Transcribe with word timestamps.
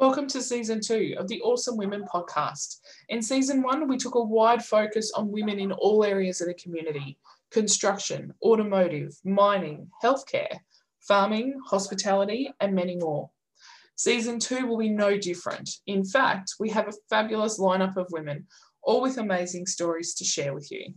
Welcome 0.00 0.28
to 0.28 0.40
season 0.40 0.80
two 0.80 1.14
of 1.18 1.28
the 1.28 1.42
Awesome 1.42 1.76
Women 1.76 2.06
podcast. 2.10 2.76
In 3.10 3.20
season 3.20 3.62
one, 3.62 3.86
we 3.86 3.98
took 3.98 4.14
a 4.14 4.24
wide 4.24 4.64
focus 4.64 5.12
on 5.14 5.30
women 5.30 5.58
in 5.60 5.72
all 5.72 6.04
areas 6.04 6.40
of 6.40 6.46
the 6.46 6.54
community 6.54 7.18
construction, 7.50 8.32
automotive, 8.42 9.12
mining, 9.26 9.90
healthcare, 10.02 10.56
farming, 11.06 11.52
hospitality, 11.66 12.50
and 12.60 12.74
many 12.74 12.96
more. 12.96 13.28
Season 13.94 14.38
two 14.38 14.66
will 14.66 14.78
be 14.78 14.88
no 14.88 15.18
different. 15.18 15.68
In 15.86 16.02
fact, 16.02 16.54
we 16.58 16.70
have 16.70 16.88
a 16.88 16.94
fabulous 17.10 17.60
lineup 17.60 17.98
of 17.98 18.06
women, 18.10 18.46
all 18.82 19.02
with 19.02 19.18
amazing 19.18 19.66
stories 19.66 20.14
to 20.14 20.24
share 20.24 20.54
with 20.54 20.72
you. 20.72 20.94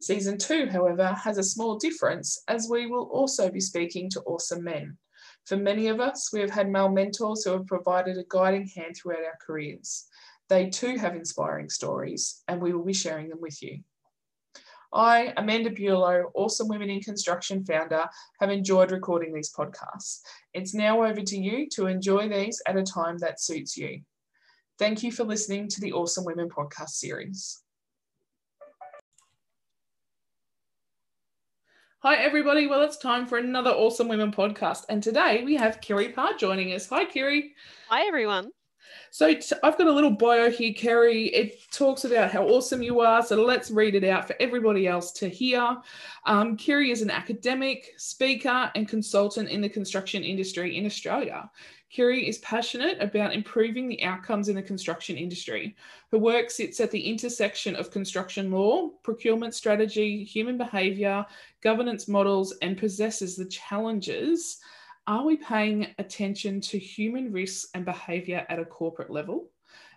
Season 0.00 0.38
two, 0.38 0.66
however, 0.72 1.08
has 1.12 1.36
a 1.36 1.42
small 1.42 1.76
difference 1.76 2.42
as 2.48 2.68
we 2.70 2.86
will 2.86 3.10
also 3.12 3.50
be 3.50 3.60
speaking 3.60 4.08
to 4.08 4.22
awesome 4.22 4.64
men. 4.64 4.96
For 5.48 5.56
many 5.56 5.88
of 5.88 5.98
us, 5.98 6.30
we 6.30 6.40
have 6.40 6.50
had 6.50 6.70
male 6.70 6.90
mentors 6.90 7.42
who 7.42 7.52
have 7.52 7.66
provided 7.66 8.18
a 8.18 8.24
guiding 8.28 8.68
hand 8.68 8.94
throughout 8.94 9.24
our 9.24 9.38
careers. 9.40 10.04
They 10.50 10.68
too 10.68 10.98
have 10.98 11.16
inspiring 11.16 11.70
stories, 11.70 12.42
and 12.48 12.60
we 12.60 12.74
will 12.74 12.84
be 12.84 12.92
sharing 12.92 13.30
them 13.30 13.40
with 13.40 13.62
you. 13.62 13.78
I, 14.92 15.32
Amanda 15.38 15.70
Bulow, 15.70 16.30
Awesome 16.34 16.68
Women 16.68 16.90
in 16.90 17.00
Construction 17.00 17.64
founder, 17.64 18.04
have 18.40 18.50
enjoyed 18.50 18.92
recording 18.92 19.32
these 19.32 19.50
podcasts. 19.50 20.20
It's 20.52 20.74
now 20.74 21.02
over 21.02 21.22
to 21.22 21.38
you 21.38 21.66
to 21.70 21.86
enjoy 21.86 22.28
these 22.28 22.60
at 22.66 22.76
a 22.76 22.82
time 22.82 23.16
that 23.18 23.40
suits 23.40 23.74
you. 23.74 24.02
Thank 24.78 25.02
you 25.02 25.10
for 25.10 25.24
listening 25.24 25.68
to 25.68 25.80
the 25.80 25.94
Awesome 25.94 26.26
Women 26.26 26.50
podcast 26.50 26.90
series. 26.90 27.62
Hi, 32.02 32.14
everybody. 32.14 32.68
Well, 32.68 32.82
it's 32.82 32.96
time 32.96 33.26
for 33.26 33.38
another 33.38 33.70
Awesome 33.70 34.06
Women 34.06 34.30
podcast. 34.30 34.84
And 34.88 35.02
today 35.02 35.42
we 35.44 35.56
have 35.56 35.80
Kiri 35.80 36.10
Parr 36.10 36.34
joining 36.34 36.72
us. 36.72 36.88
Hi, 36.90 37.04
Kiri. 37.04 37.54
Hi, 37.88 38.06
everyone. 38.06 38.52
So 39.10 39.26
I've 39.26 39.76
got 39.76 39.88
a 39.88 39.92
little 39.92 40.12
bio 40.12 40.48
here, 40.48 40.72
Kiri. 40.72 41.26
It 41.34 41.58
talks 41.72 42.04
about 42.04 42.30
how 42.30 42.46
awesome 42.46 42.82
you 42.82 43.00
are. 43.00 43.20
So 43.24 43.42
let's 43.42 43.72
read 43.72 43.96
it 43.96 44.04
out 44.04 44.28
for 44.28 44.36
everybody 44.38 44.86
else 44.86 45.10
to 45.14 45.28
hear. 45.28 45.76
Um, 46.24 46.56
Kiri 46.56 46.92
is 46.92 47.02
an 47.02 47.10
academic, 47.10 47.94
speaker, 47.96 48.70
and 48.76 48.86
consultant 48.86 49.48
in 49.48 49.60
the 49.60 49.68
construction 49.68 50.22
industry 50.22 50.76
in 50.76 50.86
Australia. 50.86 51.50
Kiri 51.90 52.28
is 52.28 52.38
passionate 52.38 53.00
about 53.00 53.32
improving 53.32 53.88
the 53.88 54.02
outcomes 54.02 54.48
in 54.48 54.56
the 54.56 54.62
construction 54.62 55.16
industry. 55.16 55.74
Her 56.12 56.18
work 56.18 56.50
sits 56.50 56.80
at 56.80 56.90
the 56.90 57.00
intersection 57.00 57.74
of 57.76 57.90
construction 57.90 58.50
law, 58.50 58.90
procurement 59.02 59.54
strategy, 59.54 60.22
human 60.22 60.58
behaviour, 60.58 61.24
governance 61.62 62.06
models, 62.06 62.54
and 62.60 62.76
possesses 62.76 63.36
the 63.36 63.46
challenges. 63.46 64.58
Are 65.06 65.24
we 65.24 65.36
paying 65.36 65.94
attention 65.98 66.60
to 66.62 66.78
human 66.78 67.32
risks 67.32 67.70
and 67.72 67.86
behaviour 67.86 68.44
at 68.50 68.58
a 68.58 68.64
corporate 68.66 69.10
level? 69.10 69.48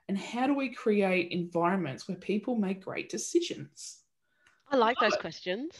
And 0.07 0.17
how 0.17 0.47
do 0.47 0.53
we 0.53 0.69
create 0.69 1.31
environments 1.31 2.07
where 2.07 2.17
people 2.17 2.55
make 2.55 2.85
great 2.85 3.09
decisions? 3.09 3.99
I 4.69 4.77
like 4.77 4.97
those 5.01 5.17
questions. 5.17 5.71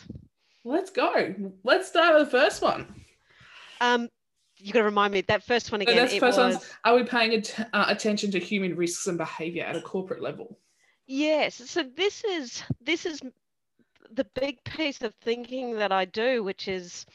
Let's 0.66 0.92
go. 0.92 1.34
Let's 1.64 1.88
start 1.88 2.20
with 2.20 2.30
the 2.30 2.38
first 2.38 2.62
one. 2.62 2.94
Um, 3.80 4.09
you 4.62 4.73
got 4.73 4.80
to 4.80 4.86
remind 4.86 5.14
me 5.14 5.22
that 5.22 5.44
first 5.44 5.72
one 5.72 5.81
again. 5.81 5.95
that's 5.95 6.16
first 6.16 6.38
was... 6.38 6.70
Are 6.84 6.95
we 6.95 7.04
paying 7.04 7.34
at, 7.34 7.67
uh, 7.73 7.86
attention 7.88 8.31
to 8.31 8.40
human 8.40 8.76
risks 8.76 9.08
and 9.08 9.18
behaviour 9.18 9.64
at 9.64 9.76
a 9.76 9.81
corporate 9.81 10.22
level? 10.22 10.58
Yes. 11.08 11.56
So 11.70 11.84
this 11.84 12.23
is 12.23 12.64
this 12.80 13.06
is 13.06 13.22
the 14.12 14.26
big 14.36 14.64
piece 14.64 15.02
of 15.02 15.14
thinking 15.16 15.76
that 15.76 15.92
I 15.92 16.06
do, 16.06 16.44
which 16.44 16.68
is 16.68 17.06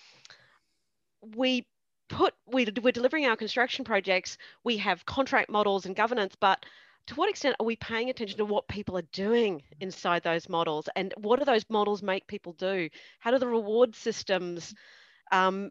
we 1.35 1.67
put 2.09 2.35
we, 2.47 2.67
we're 2.83 2.93
delivering 2.93 3.27
our 3.27 3.37
construction 3.37 3.85
projects. 3.85 4.39
We 4.65 4.77
have 4.79 5.07
contract 5.07 5.51
models 5.51 5.87
and 5.87 5.97
governance, 5.97 6.37
but 6.39 6.65
to 7.07 7.15
what 7.15 7.31
extent 7.31 7.57
are 7.61 7.67
we 7.67 7.77
paying 7.77 8.11
attention 8.11 8.39
to 8.39 8.45
what 8.45 8.67
people 8.69 8.99
are 8.99 9.09
doing 9.13 9.63
inside 9.81 10.23
those 10.23 10.49
models 10.49 10.89
and 10.97 11.15
what 11.19 11.39
do 11.39 11.45
those 11.45 11.65
models 11.71 12.03
make 12.03 12.27
people 12.27 12.53
do 12.55 12.89
how 13.21 13.31
do 13.31 13.39
the 13.39 13.47
reward 13.47 13.95
systems 13.95 14.75
um, 15.31 15.71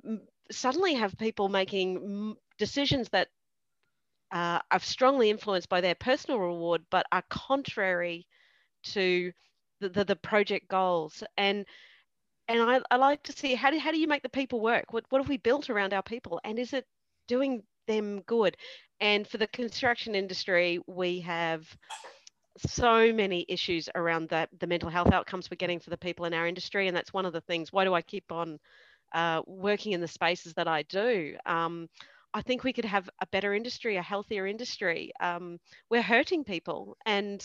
suddenly 0.52 0.94
have 0.94 1.18
people 1.18 1.50
making 1.50 2.36
decisions 2.58 3.10
that 3.10 3.30
uh, 4.32 4.60
are 4.72 4.80
strongly 4.80 5.30
influenced 5.30 5.70
by 5.70 5.82
their 5.82 5.96
personal 5.96 6.40
reward, 6.40 6.82
but 6.90 7.06
are 7.12 7.24
contrary 7.30 8.28
to 8.84 9.32
the, 9.80 9.90
the, 9.90 10.06
the 10.06 10.16
project 10.16 10.68
goals. 10.68 11.24
And 11.38 11.66
and 12.48 12.62
I, 12.62 12.80
I, 12.92 12.98
like 12.98 13.24
to 13.24 13.32
see 13.32 13.56
how 13.56 13.72
do, 13.72 13.80
how 13.80 13.92
do 13.92 13.98
you 13.98 14.08
make 14.08 14.22
the 14.22 14.30
people 14.30 14.60
work? 14.62 14.94
What, 14.94 15.06
what 15.10 15.20
have 15.20 15.30
we 15.30 15.38
built 15.38 15.72
around 15.72 15.94
our 15.94 16.04
people? 16.04 16.40
And 16.44 16.60
is 16.60 16.74
it 16.74 16.86
doing 17.28 17.64
them 17.88 18.22
good? 18.22 18.56
And 19.00 19.28
for 19.28 19.40
the 19.40 19.48
construction 19.48 20.14
industry, 20.14 20.80
we 20.86 21.22
have 21.22 21.66
so 22.68 23.12
many 23.12 23.46
issues 23.50 23.90
around 23.96 24.30
that 24.30 24.50
the 24.60 24.68
mental 24.68 24.90
health 24.90 25.12
outcomes 25.12 25.50
we're 25.50 25.58
getting 25.58 25.80
for 25.80 25.90
the 25.90 25.98
people 25.98 26.26
in 26.26 26.36
our 26.36 26.46
industry. 26.46 26.88
And 26.88 26.96
that's 26.96 27.14
one 27.14 27.26
of 27.26 27.34
the 27.34 27.42
things. 27.42 27.74
Why 27.74 27.84
do 27.84 27.96
I 27.96 28.04
keep 28.04 28.32
on 28.32 28.60
uh, 29.16 29.42
working 29.48 29.94
in 29.94 30.02
the 30.02 30.08
spaces 30.08 30.54
that 30.54 30.68
I 30.68 30.84
do. 30.84 31.36
Um, 31.46 31.88
I 32.34 32.42
think 32.42 32.64
we 32.64 32.74
could 32.74 32.86
have 32.86 33.10
a 33.22 33.28
better 33.28 33.54
industry, 33.54 33.96
a 33.96 34.02
healthier 34.02 34.46
industry. 34.46 35.12
Um, 35.22 35.58
we're 35.90 36.02
hurting 36.02 36.44
people, 36.44 36.98
and 37.06 37.42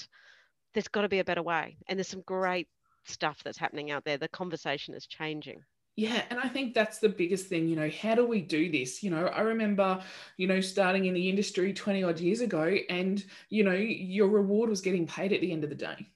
there's 0.74 0.88
got 0.88 1.02
to 1.02 1.08
be 1.08 1.20
a 1.20 1.24
better 1.24 1.42
way. 1.42 1.76
And 1.88 1.96
there's 1.96 2.08
some 2.08 2.24
great 2.26 2.66
stuff 3.04 3.40
that's 3.44 3.56
happening 3.56 3.92
out 3.92 4.04
there. 4.04 4.18
The 4.18 4.28
conversation 4.28 4.94
is 4.94 5.06
changing. 5.06 5.62
Yeah, 5.96 6.22
and 6.30 6.40
I 6.40 6.48
think 6.48 6.74
that's 6.74 6.98
the 6.98 7.08
biggest 7.08 7.46
thing, 7.46 7.68
you 7.68 7.76
know, 7.76 7.90
how 7.90 8.14
do 8.14 8.24
we 8.24 8.40
do 8.40 8.70
this? 8.70 9.02
You 9.02 9.10
know, 9.10 9.26
I 9.26 9.40
remember, 9.42 10.02
you 10.38 10.46
know, 10.46 10.60
starting 10.60 11.04
in 11.04 11.14
the 11.14 11.28
industry 11.28 11.72
20 11.72 12.04
odd 12.04 12.18
years 12.18 12.40
ago 12.40 12.76
and, 12.88 13.22
you 13.50 13.64
know, 13.64 13.74
your 13.74 14.28
reward 14.28 14.70
was 14.70 14.80
getting 14.80 15.06
paid 15.06 15.32
at 15.32 15.40
the 15.40 15.52
end 15.52 15.62
of 15.62 15.68
the 15.68 15.76
day. 15.76 16.08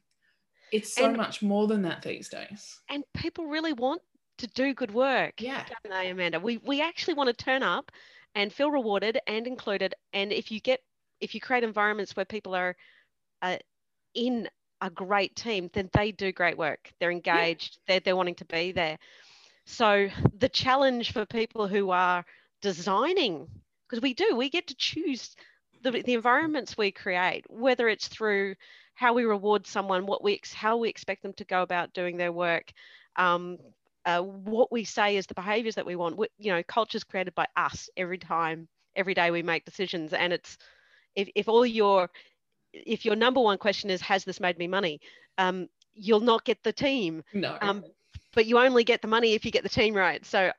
It's 0.73 0.95
so 0.95 1.07
and, 1.07 1.17
much 1.17 1.43
more 1.43 1.67
than 1.67 1.83
that 1.83 2.03
these 2.03 2.29
days. 2.29 2.81
And 2.89 3.05
people 3.15 3.47
really 3.47 3.75
want 3.75 4.01
to 4.39 4.47
do 4.49 4.75
good 4.75 4.93
work. 4.93 5.41
Yeah. 5.41 5.65
Don't 5.69 5.93
they, 5.93 6.11
Amanda? 6.11 6.41
We 6.41 6.59
we 6.59 6.83
actually 6.83 7.15
want 7.15 7.29
to 7.37 7.45
turn 7.45 7.63
up 7.63 7.91
and 8.35 8.53
feel 8.53 8.71
rewarded 8.71 9.19
and 9.27 9.47
included. 9.47 9.95
And 10.13 10.33
if 10.33 10.51
you 10.51 10.61
get 10.61 10.81
if 11.21 11.35
you 11.35 11.41
create 11.41 11.65
environments 11.65 12.17
where 12.17 12.25
people 12.25 12.55
are 12.55 12.77
uh, 13.43 13.59
in 14.15 14.49
a 14.81 14.91
great 14.91 15.35
team, 15.37 15.71
then 15.73 15.89
they 15.93 16.13
do 16.13 16.33
great 16.33 16.59
work. 16.59 16.93
They're 16.99 17.11
engaged. 17.11 17.79
Yeah. 17.79 17.95
They're 17.95 18.01
they're 18.01 18.17
wanting 18.17 18.35
to 18.37 18.45
be 18.45 18.73
there. 18.73 18.99
So 19.67 20.09
the 20.39 20.49
challenge 20.49 21.13
for 21.13 21.25
people 21.25 21.67
who 21.69 21.91
are 21.91 22.25
designing, 22.61 23.49
because 23.89 24.03
we 24.03 24.15
do, 24.15 24.37
we 24.37 24.51
get 24.51 24.67
to 24.69 24.75
choose 24.75 25.37
the, 25.83 25.91
the 25.91 26.15
environments 26.15 26.77
we 26.77 26.91
create, 26.91 27.45
whether 27.49 27.89
it's 27.89 28.09
through 28.09 28.57
how 28.95 29.13
we 29.15 29.25
reward 29.25 29.67
someone, 29.67 30.07
what 30.07 30.23
we 30.23 30.41
how 30.53 30.77
we 30.77 30.89
expect 30.89 31.23
them 31.23 31.33
to 31.35 31.45
go 31.45 31.63
about 31.63 31.95
doing 31.95 32.17
their 32.17 32.33
work, 32.33 32.73
um, 33.17 33.59
uh, 34.07 34.21
what 34.21 34.71
we 34.71 34.85
say 34.85 35.17
is 35.17 35.27
the 35.27 35.35
behaviors 35.35 35.75
that 35.77 35.87
we 35.87 35.97
want. 35.97 36.17
We, 36.17 36.29
you 36.39 36.53
know, 36.53 36.63
culture 36.63 36.97
is 36.97 37.05
created 37.05 37.35
by 37.35 37.47
us 37.57 37.89
every 37.97 38.19
time, 38.19 38.69
every 38.97 39.15
day 39.15 39.31
we 39.31 39.43
make 39.43 39.65
decisions. 39.65 40.13
And 40.13 40.33
it's 40.33 40.59
if, 41.15 41.29
if 41.35 41.49
all 41.49 41.65
your 41.65 42.11
if 42.73 43.05
your 43.05 43.17
number 43.17 43.41
one 43.41 43.59
question 43.59 43.91
is 43.91 44.01
has 44.03 44.25
this 44.25 44.41
made 44.41 44.59
me 44.59 44.67
money, 44.67 45.01
um, 45.39 45.69
you'll 45.95 46.21
not 46.21 46.45
get 46.45 46.63
the 46.63 46.73
team. 46.73 47.23
No. 47.33 47.57
Um, 47.61 47.85
but 48.35 48.47
you 48.47 48.59
only 48.59 48.85
get 48.85 49.01
the 49.01 49.09
money 49.09 49.35
if 49.35 49.45
you 49.45 49.51
get 49.51 49.63
the 49.63 49.69
team 49.69 49.95
right. 49.95 50.25
So, 50.27 50.51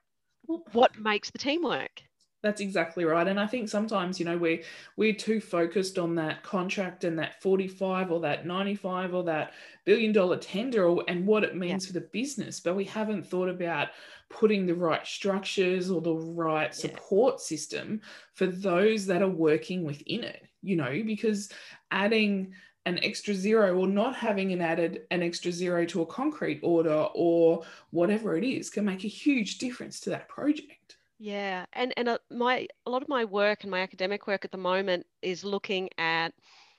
what 0.72 0.98
makes 0.98 1.30
the 1.30 1.38
team 1.38 1.64
work? 1.64 2.02
That's 2.46 2.62
exactly 2.62 3.06
right. 3.06 3.28
And 3.28 3.40
I 3.40 3.48
think 3.48 3.70
sometimes, 3.70 4.20
you 4.20 4.26
know, 4.28 4.38
we're 4.38 4.62
we're 4.98 5.16
too 5.16 5.42
focused 5.42 5.98
on 5.98 6.14
that 6.16 6.44
contract 6.44 7.04
and 7.04 7.18
that 7.18 7.42
45 7.42 8.12
or 8.12 8.20
that 8.20 8.46
95 8.46 9.16
or 9.16 9.24
that 9.24 9.54
billion 9.84 10.12
dollar 10.12 10.38
tender 10.38 10.86
or, 10.86 11.04
and 11.08 11.26
what 11.26 11.44
it 11.44 11.56
means 11.56 11.86
yeah. 11.86 11.88
for 11.88 11.94
the 11.94 12.08
business. 12.14 12.60
But 12.60 12.76
we 12.76 12.84
haven't 12.84 13.26
thought 13.26 13.50
about 13.50 13.88
putting 14.30 14.68
the 14.68 14.76
right 14.76 15.08
structures 15.08 15.90
or 15.90 16.02
the 16.02 16.14
right 16.14 16.76
support 16.76 17.38
yeah. 17.40 17.46
system 17.46 18.02
for 18.36 18.46
those 18.46 19.08
that 19.08 19.24
are 19.24 19.28
working 19.28 19.84
within 19.84 20.24
it, 20.24 20.46
you 20.62 20.76
know, 20.76 21.02
because 21.04 21.50
adding 21.90 22.54
an 22.86 23.00
extra 23.04 23.34
zero 23.34 23.76
or 23.76 23.88
not 23.88 24.16
having 24.16 24.54
an 24.54 24.62
added 24.62 25.02
an 25.10 25.24
extra 25.24 25.52
zero 25.52 25.84
to 25.86 26.04
a 26.04 26.06
concrete 26.06 26.60
order 26.62 27.08
or 27.16 27.64
whatever 27.90 28.38
it 28.38 28.44
is 28.44 28.70
can 28.70 28.86
make 28.86 29.04
a 29.04 29.08
huge 29.08 29.58
difference 29.58 30.00
to 30.00 30.12
that 30.12 30.30
project. 30.30 30.98
Yeah, 31.18 31.66
and 31.74 31.94
and 31.98 32.10
uh, 32.10 32.18
my 32.30 32.68
a 32.86 32.90
lot 32.90 33.02
of 33.02 33.08
my 33.10 33.26
work 33.26 33.64
and 33.64 33.72
my 33.72 33.82
academic 33.82 34.28
work 34.28 34.44
at 34.46 34.52
the 34.52 34.58
moment 34.58 35.06
is 35.22 35.44
looking 35.44 35.90
at 35.98 36.34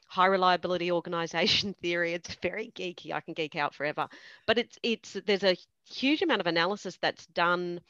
high 0.09 0.27
reliability 0.27 0.93
organization 0.93 1.75
theory. 1.75 2.13
It's 2.15 2.35
very 2.37 2.71
geeky. 2.75 3.13
I 3.13 3.21
can 3.21 3.35
geek 3.35 3.57
out 3.57 3.75
forever, 3.75 4.09
but 4.47 4.59
it's 4.59 4.79
it's 4.83 5.15
there's 5.27 5.45
a 5.45 5.57
huge 5.89 6.23
amount 6.23 6.41
of 6.41 6.47
analysis 6.47 6.99
that's 7.01 7.27
done 7.27 7.81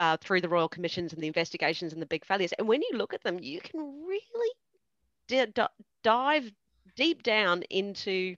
uh, 0.00 0.16
through 0.18 0.42
the 0.42 0.48
royal 0.48 0.68
commissions 0.68 1.12
and 1.12 1.22
the 1.22 1.28
investigations 1.28 1.92
and 1.92 2.02
the 2.02 2.06
big 2.06 2.24
failures. 2.26 2.52
And 2.58 2.68
when 2.68 2.82
you 2.82 2.90
look 2.98 3.14
at 3.14 3.22
them, 3.24 3.38
you 3.40 3.60
can 3.60 3.80
really 4.06 4.54
d- 5.28 5.46
d- 5.54 5.62
dive 6.02 6.50
deep 6.96 7.22
down 7.22 7.62
into 7.70 8.36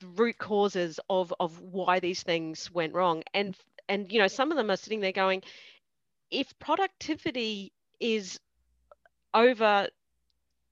the 0.00 0.06
root 0.08 0.38
causes 0.38 0.98
of 1.08 1.32
of 1.40 1.60
why 1.60 2.00
these 2.00 2.22
things 2.22 2.70
went 2.70 2.94
wrong. 2.94 3.22
And 3.34 3.56
and 3.88 4.10
you 4.12 4.18
know 4.18 4.28
some 4.28 4.50
of 4.50 4.56
them 4.56 4.70
are 4.70 4.76
sitting 4.76 5.00
there 5.00 5.12
going 5.12 5.42
if 6.30 6.58
productivity 6.58 7.72
is 8.00 8.38
over 9.34 9.88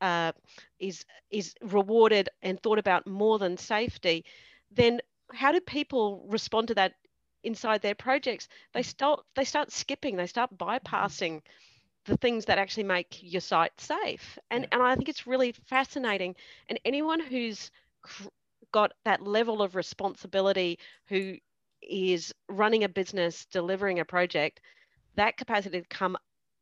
uh, 0.01 0.33
is 0.79 1.05
is 1.31 1.55
rewarded 1.63 2.29
and 2.43 2.61
thought 2.63 2.79
about 2.79 3.07
more 3.07 3.39
than 3.39 3.57
safety, 3.57 4.25
then 4.71 5.01
how 5.33 5.53
do 5.53 5.61
people 5.61 6.27
respond 6.29 6.69
to 6.69 6.75
that 6.75 6.95
inside 7.43 7.81
their 7.83 7.95
projects? 7.95 8.49
They 8.73 8.83
start 8.83 9.25
they 9.35 9.45
start 9.45 9.73
skipping, 9.73 10.17
they 10.17 10.27
start 10.27 10.57
bypassing 10.57 11.43
the 12.07 12.17
things 12.19 12.45
that 12.47 12.59
actually 12.59 12.85
make 12.85 13.19
your 13.23 13.41
site 13.41 13.79
safe. 13.81 14.39
And, 14.51 14.65
yeah. 14.65 14.69
and 14.73 14.83
I 14.83 14.95
think 14.95 15.09
it's 15.09 15.27
really 15.27 15.53
fascinating. 15.53 16.37
And 16.69 16.79
anyone 16.85 17.21
who's 17.21 17.71
got 18.73 18.93
that 19.05 19.23
level 19.23 19.63
of 19.63 19.75
responsibility, 19.75 20.79
who 21.07 21.37
is 21.83 22.35
running 22.49 22.85
a 22.85 22.89
business, 22.89 23.47
delivering 23.47 24.01
a 24.01 24.05
project, 24.05 24.61
that 25.17 25.37
capacity 25.37 25.81
to 25.81 25.89
come 25.89 26.17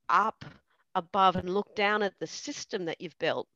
up 0.08 0.44
above 0.94 1.36
and 1.36 1.52
look 1.52 1.74
down 1.74 2.02
at 2.02 2.12
the 2.20 2.26
system 2.26 2.84
that 2.84 3.00
you've 3.00 3.18
built 3.18 3.48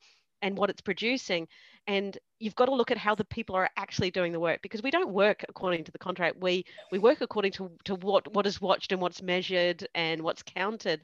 and 0.43 0.56
what 0.56 0.70
it's 0.70 0.81
producing 0.81 1.46
and 1.87 2.19
you've 2.38 2.54
got 2.54 2.66
to 2.66 2.75
look 2.75 2.90
at 2.90 2.98
how 2.98 3.14
the 3.14 3.25
people 3.25 3.54
are 3.54 3.70
actually 3.76 4.10
doing 4.10 4.32
the 4.32 4.40
work 4.40 4.60
because 4.62 4.82
we 4.82 4.90
don't 4.90 5.10
work 5.10 5.44
according 5.48 5.84
to 5.84 5.93
the 5.93 5.98
contract 5.98 6.37
we 6.40 6.64
we 6.93 6.98
work 6.98 7.20
according 7.20 7.52
to, 7.52 7.70
to 7.84 7.94
what 7.96 8.32
what 8.34 8.46
is 8.46 8.60
watched 8.60 8.93
and 8.93 9.00
what's 9.00 9.22
measured 9.22 9.87
and 9.94 10.20
what's 10.22 10.43
counted 10.43 11.02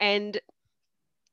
and 0.00 0.40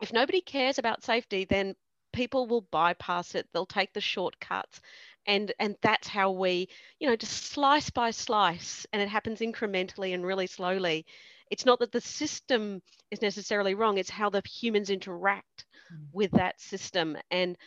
if 0.02 0.14
nobody 0.14 0.42
cares 0.42 0.78
about 0.78 1.04
safety, 1.04 1.46
then 1.46 1.76
people 2.14 2.48
will 2.48 2.62
bypass 2.72 3.36
it. 3.36 3.48
They'll 3.54 3.66
take 3.66 3.94
the 3.94 4.02
shortcuts. 4.02 4.82
And, 5.28 5.52
and 5.60 5.76
that's 5.82 6.08
how 6.08 6.32
we, 6.32 6.70
you 7.00 7.08
know, 7.08 7.16
just 7.16 7.48
slice 7.48 7.90
by 7.90 8.12
slice, 8.12 8.88
and 8.94 9.02
it 9.02 9.10
happens 9.10 9.42
incrementally 9.42 10.14
and 10.14 10.26
really 10.26 10.48
slowly. 10.48 11.06
It's 11.50 11.66
not 11.66 11.80
that 11.80 11.92
the 11.92 12.02
system 12.02 12.82
is 13.12 13.22
necessarily 13.22 13.74
wrong, 13.74 13.98
it's 13.98 14.10
how 14.10 14.30
the 14.30 14.42
humans 14.46 14.90
interact 14.90 15.66
mm. 15.92 16.06
with 16.12 16.32
that 16.32 16.60
system. 16.62 17.18
And 17.32 17.58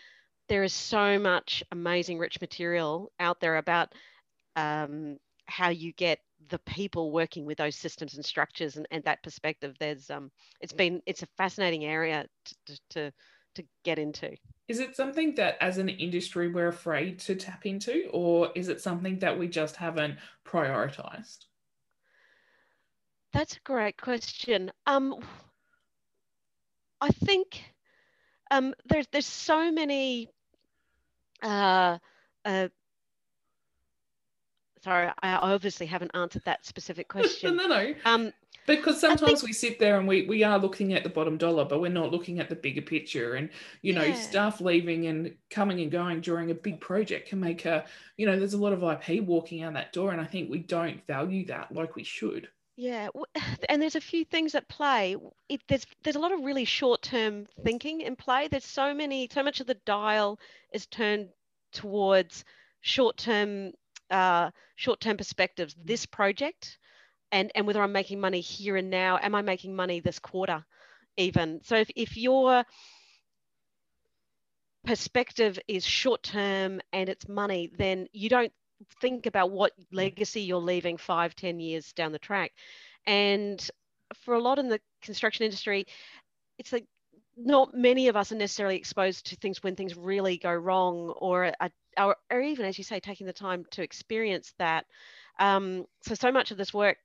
there 0.49 0.63
is 0.63 0.73
so 0.73 1.19
much 1.19 1.63
amazing, 1.73 2.19
rich 2.19 2.41
material 2.41 3.11
out 3.19 3.41
there 3.41 3.57
about 3.57 3.93
um, 4.57 5.19
how 5.47 5.71
you 5.71 5.93
get 5.93 6.19
the 6.49 6.59
people 6.61 7.13
working 7.13 7.45
with 7.45 7.59
those 7.59 7.77
systems 7.77 8.15
and 8.15 8.25
structures 8.25 8.77
and, 8.77 8.87
and 8.91 9.05
that 9.05 9.23
perspective 9.23 9.77
there's 9.79 10.11
um 10.11 10.31
it's 10.61 10.73
been 10.73 11.01
it's 11.07 11.23
a 11.23 11.29
fascinating 11.37 11.85
area 11.85 12.27
to, 12.67 12.79
to 12.91 13.13
to 13.55 13.63
get 13.85 13.99
into 13.99 14.35
is 14.69 14.81
it 14.81 14.97
something 14.97 15.35
that 15.35 15.57
as 15.61 15.79
an 15.79 15.89
industry 15.89 16.49
we're 16.49 16.69
afraid 16.69 17.19
to 17.19 17.35
tap 17.35 17.67
into 17.67 18.09
or 18.13 18.51
is 18.55 18.69
it 18.69 18.81
something 18.81 19.19
that 19.19 19.39
we 19.39 19.47
just 19.47 19.77
haven't 19.77 20.17
prioritized 20.45 21.47
that's 23.33 23.57
a 23.57 23.61
great 23.65 23.97
question 23.97 24.71
um 24.87 25.15
i 27.01 27.09
think 27.09 27.63
um 28.51 28.75
there's 28.87 29.07
there's 29.13 29.27
so 29.27 29.73
many 29.73 30.29
uh, 31.43 31.99
uh, 32.45 32.69
sorry, 34.83 35.11
I 35.23 35.35
obviously 35.35 35.87
haven't 35.87 36.13
answered 36.15 36.43
that 36.45 36.65
specific 36.65 37.09
question. 37.09 37.57
no, 37.57 37.67
no. 37.67 37.95
Um, 38.05 38.33
because 38.67 39.01
sometimes 39.01 39.41
think, 39.41 39.43
we 39.43 39.53
sit 39.53 39.81
there 39.81 39.99
and 39.99 40.07
we, 40.07 40.27
we 40.27 40.45
are 40.45 40.59
looking 40.59 40.95
at 40.95 41.03
the 41.03 41.09
bottom 41.09 41.37
dollar, 41.37 41.65
but 41.65 41.81
we're 41.81 41.91
not 41.91 42.13
looking 42.13 42.39
at 42.39 42.49
the 42.49 42.55
bigger 42.55 42.83
picture. 42.83 43.35
And, 43.35 43.51
you 43.83 43.93
know, 43.93 44.05
yeah. 44.05 44.15
staff 44.15 44.61
leaving 44.61 45.07
and 45.07 45.35
coming 45.51 45.81
and 45.81 45.91
going 45.91 46.21
during 46.21 46.51
a 46.51 46.55
big 46.55 46.81
project 46.81 47.29
can 47.29 47.41
make 47.41 47.65
a, 47.65 47.85
you 48.17 48.27
know, 48.27 48.39
there's 48.39 48.55
a 48.55 48.59
lot 48.59 48.73
of 48.73 48.83
IP 48.85 49.23
walking 49.25 49.63
out 49.63 49.75
that 49.75 49.93
door. 49.93 50.13
And 50.13 50.21
I 50.21 50.25
think 50.25 50.49
we 50.49 50.61
don't 50.61 51.05
value 51.09 51.47
that 51.47 51.75
like 51.75 51.97
we 51.97 52.05
should. 52.05 52.49
Yeah, 52.77 53.09
and 53.69 53.81
there's 53.83 53.97
a 53.97 54.01
few 54.01 54.25
things 54.25 54.55
at 54.55 54.69
play. 54.69 55.17
It, 55.49 55.61
there's 55.69 55.87
there's 56.03 56.17
a 56.17 56.21
lot 56.21 56.33
of 56.33 56.41
really 56.45 56.65
short-term 56.65 57.47
thinking 57.63 58.01
in 58.01 58.17
play. 58.17 58.49
There's 58.49 58.65
so 58.65 58.95
many, 58.95 59.29
so 59.33 59.43
much 59.43 59.61
of 59.61 59.67
the 59.67 59.75
dial 59.87 60.39
is 60.73 60.87
turned 60.87 61.29
towards 61.73 62.45
short-term 62.81 63.73
uh, 64.11 64.51
short-term 64.77 65.17
perspectives 65.17 65.75
this 65.83 66.07
project 66.07 66.79
and 67.33 67.51
and 67.55 67.67
whether 67.67 67.83
i'm 67.83 67.93
making 67.93 68.21
money 68.21 68.41
here 68.41 68.77
and 68.77 68.91
now 68.91 69.19
am 69.21 69.35
i 69.35 69.43
making 69.43 69.75
money 69.75 70.01
this 70.01 70.19
quarter 70.19 70.65
even 71.17 71.61
so 71.65 71.77
if, 71.77 71.91
if 71.97 72.17
your 72.17 72.65
perspective 74.85 75.59
is 75.67 75.85
short 75.85 76.23
term 76.23 76.81
and 76.93 77.09
it's 77.09 77.27
money 77.29 77.71
then 77.79 78.07
you 78.13 78.29
don't 78.29 78.53
think 79.01 79.27
about 79.27 79.51
what 79.51 79.73
legacy 79.93 80.43
you're 80.43 80.59
leaving 80.59 80.97
five 80.97 81.35
ten 81.35 81.61
years 81.61 81.93
down 81.93 82.13
the 82.13 82.19
track 82.19 82.53
and 83.07 83.71
for 84.15 84.35
a 84.35 84.41
lot 84.41 84.59
in 84.59 84.69
the 84.69 84.81
construction 85.03 85.45
industry 85.45 85.87
it's 86.59 86.73
like 86.73 86.87
not 87.37 87.75
many 87.75 88.09
of 88.09 88.17
us 88.17 88.31
are 88.31 88.37
necessarily 88.37 88.77
exposed 88.77 89.27
to 89.27 89.37
things 89.37 89.63
when 89.63 89.75
things 89.75 89.97
really 89.97 90.37
go 90.37 90.53
wrong 90.53 91.15
or 91.19 91.53
are 91.61 91.71
or, 91.99 92.17
or 92.31 92.41
even 92.41 92.67
as 92.67 92.79
you 92.79 92.85
say, 92.85 93.01
taking 93.01 93.27
the 93.27 93.33
time 93.33 93.65
to 93.73 93.83
experience 93.83 94.55
that. 94.59 94.87
Um, 95.39 95.87
so, 96.03 96.15
so 96.15 96.33
much 96.33 96.51
of 96.51 96.59
this 96.59 96.73
work 96.73 96.99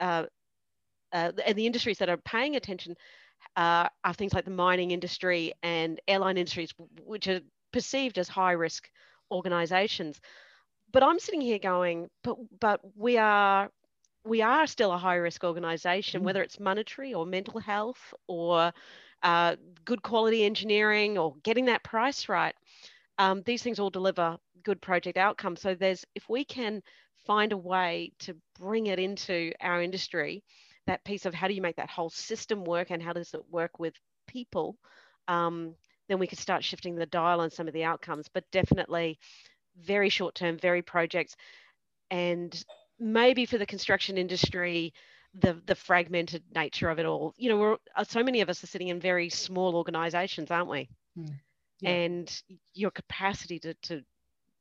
uh, 0.00 0.24
uh, 1.12 1.32
and 1.46 1.56
the 1.56 1.66
industries 1.66 1.98
that 1.98 2.08
are 2.08 2.16
paying 2.18 2.56
attention 2.56 2.96
uh, 3.56 3.88
are 4.04 4.14
things 4.14 4.34
like 4.34 4.44
the 4.44 4.50
mining 4.50 4.90
industry 4.90 5.52
and 5.62 6.00
airline 6.06 6.36
industries, 6.36 6.72
which 7.04 7.28
are 7.28 7.40
perceived 7.72 8.18
as 8.18 8.28
high 8.28 8.52
risk 8.52 8.88
organizations. 9.30 10.20
But 10.92 11.02
I'm 11.02 11.18
sitting 11.18 11.40
here 11.40 11.58
going, 11.58 12.08
but 12.22 12.36
but 12.60 12.80
we 12.96 13.18
are 13.18 13.70
we 14.24 14.42
are 14.42 14.66
still 14.66 14.92
a 14.92 14.98
high 14.98 15.16
risk 15.16 15.44
organization, 15.44 16.22
mm. 16.22 16.24
whether 16.24 16.42
it's 16.42 16.60
monetary 16.60 17.14
or 17.14 17.26
mental 17.26 17.60
health 17.60 18.14
or 18.26 18.72
uh, 19.22 19.56
good 19.84 20.02
quality 20.02 20.44
engineering 20.44 21.18
or 21.18 21.34
getting 21.42 21.66
that 21.66 21.82
price 21.82 22.28
right 22.28 22.54
um, 23.18 23.42
these 23.44 23.62
things 23.62 23.78
all 23.78 23.90
deliver 23.90 24.38
good 24.64 24.80
project 24.80 25.18
outcomes. 25.18 25.60
So 25.60 25.74
there's 25.74 26.04
if 26.14 26.28
we 26.28 26.44
can 26.44 26.82
find 27.26 27.52
a 27.52 27.56
way 27.56 28.12
to 28.20 28.34
bring 28.58 28.86
it 28.86 28.98
into 28.98 29.52
our 29.60 29.82
industry, 29.82 30.42
that 30.86 31.04
piece 31.04 31.26
of 31.26 31.34
how 31.34 31.48
do 31.48 31.54
you 31.54 31.62
make 31.62 31.76
that 31.76 31.90
whole 31.90 32.10
system 32.10 32.64
work 32.64 32.90
and 32.90 33.02
how 33.02 33.12
does 33.12 33.34
it 33.34 33.42
work 33.50 33.78
with 33.78 33.94
people, 34.26 34.76
um, 35.26 35.74
then 36.08 36.18
we 36.18 36.26
could 36.26 36.38
start 36.38 36.64
shifting 36.64 36.94
the 36.94 37.06
dial 37.06 37.40
on 37.40 37.50
some 37.50 37.68
of 37.68 37.74
the 37.74 37.84
outcomes. 37.84 38.28
But 38.32 38.44
definitely 38.52 39.18
very 39.82 40.08
short 40.08 40.34
term, 40.34 40.58
very 40.58 40.82
projects, 40.82 41.36
and 42.10 42.64
maybe 42.98 43.46
for 43.46 43.58
the 43.58 43.66
construction 43.66 44.18
industry, 44.18 44.92
the 45.34 45.60
the 45.66 45.74
fragmented 45.74 46.42
nature 46.54 46.90
of 46.90 46.98
it 46.98 47.06
all. 47.06 47.34
You 47.36 47.50
know, 47.50 47.56
we're 47.58 47.76
uh, 47.96 48.04
so 48.04 48.22
many 48.22 48.40
of 48.40 48.48
us 48.48 48.62
are 48.64 48.68
sitting 48.68 48.88
in 48.88 49.00
very 49.00 49.28
small 49.28 49.76
organizations, 49.76 50.50
aren't 50.50 50.68
we? 50.68 50.88
Mm 51.18 51.34
yeah. 51.80 51.90
and 51.90 52.42
your 52.74 52.90
capacity 52.90 53.58
to, 53.60 53.74
to 53.74 54.02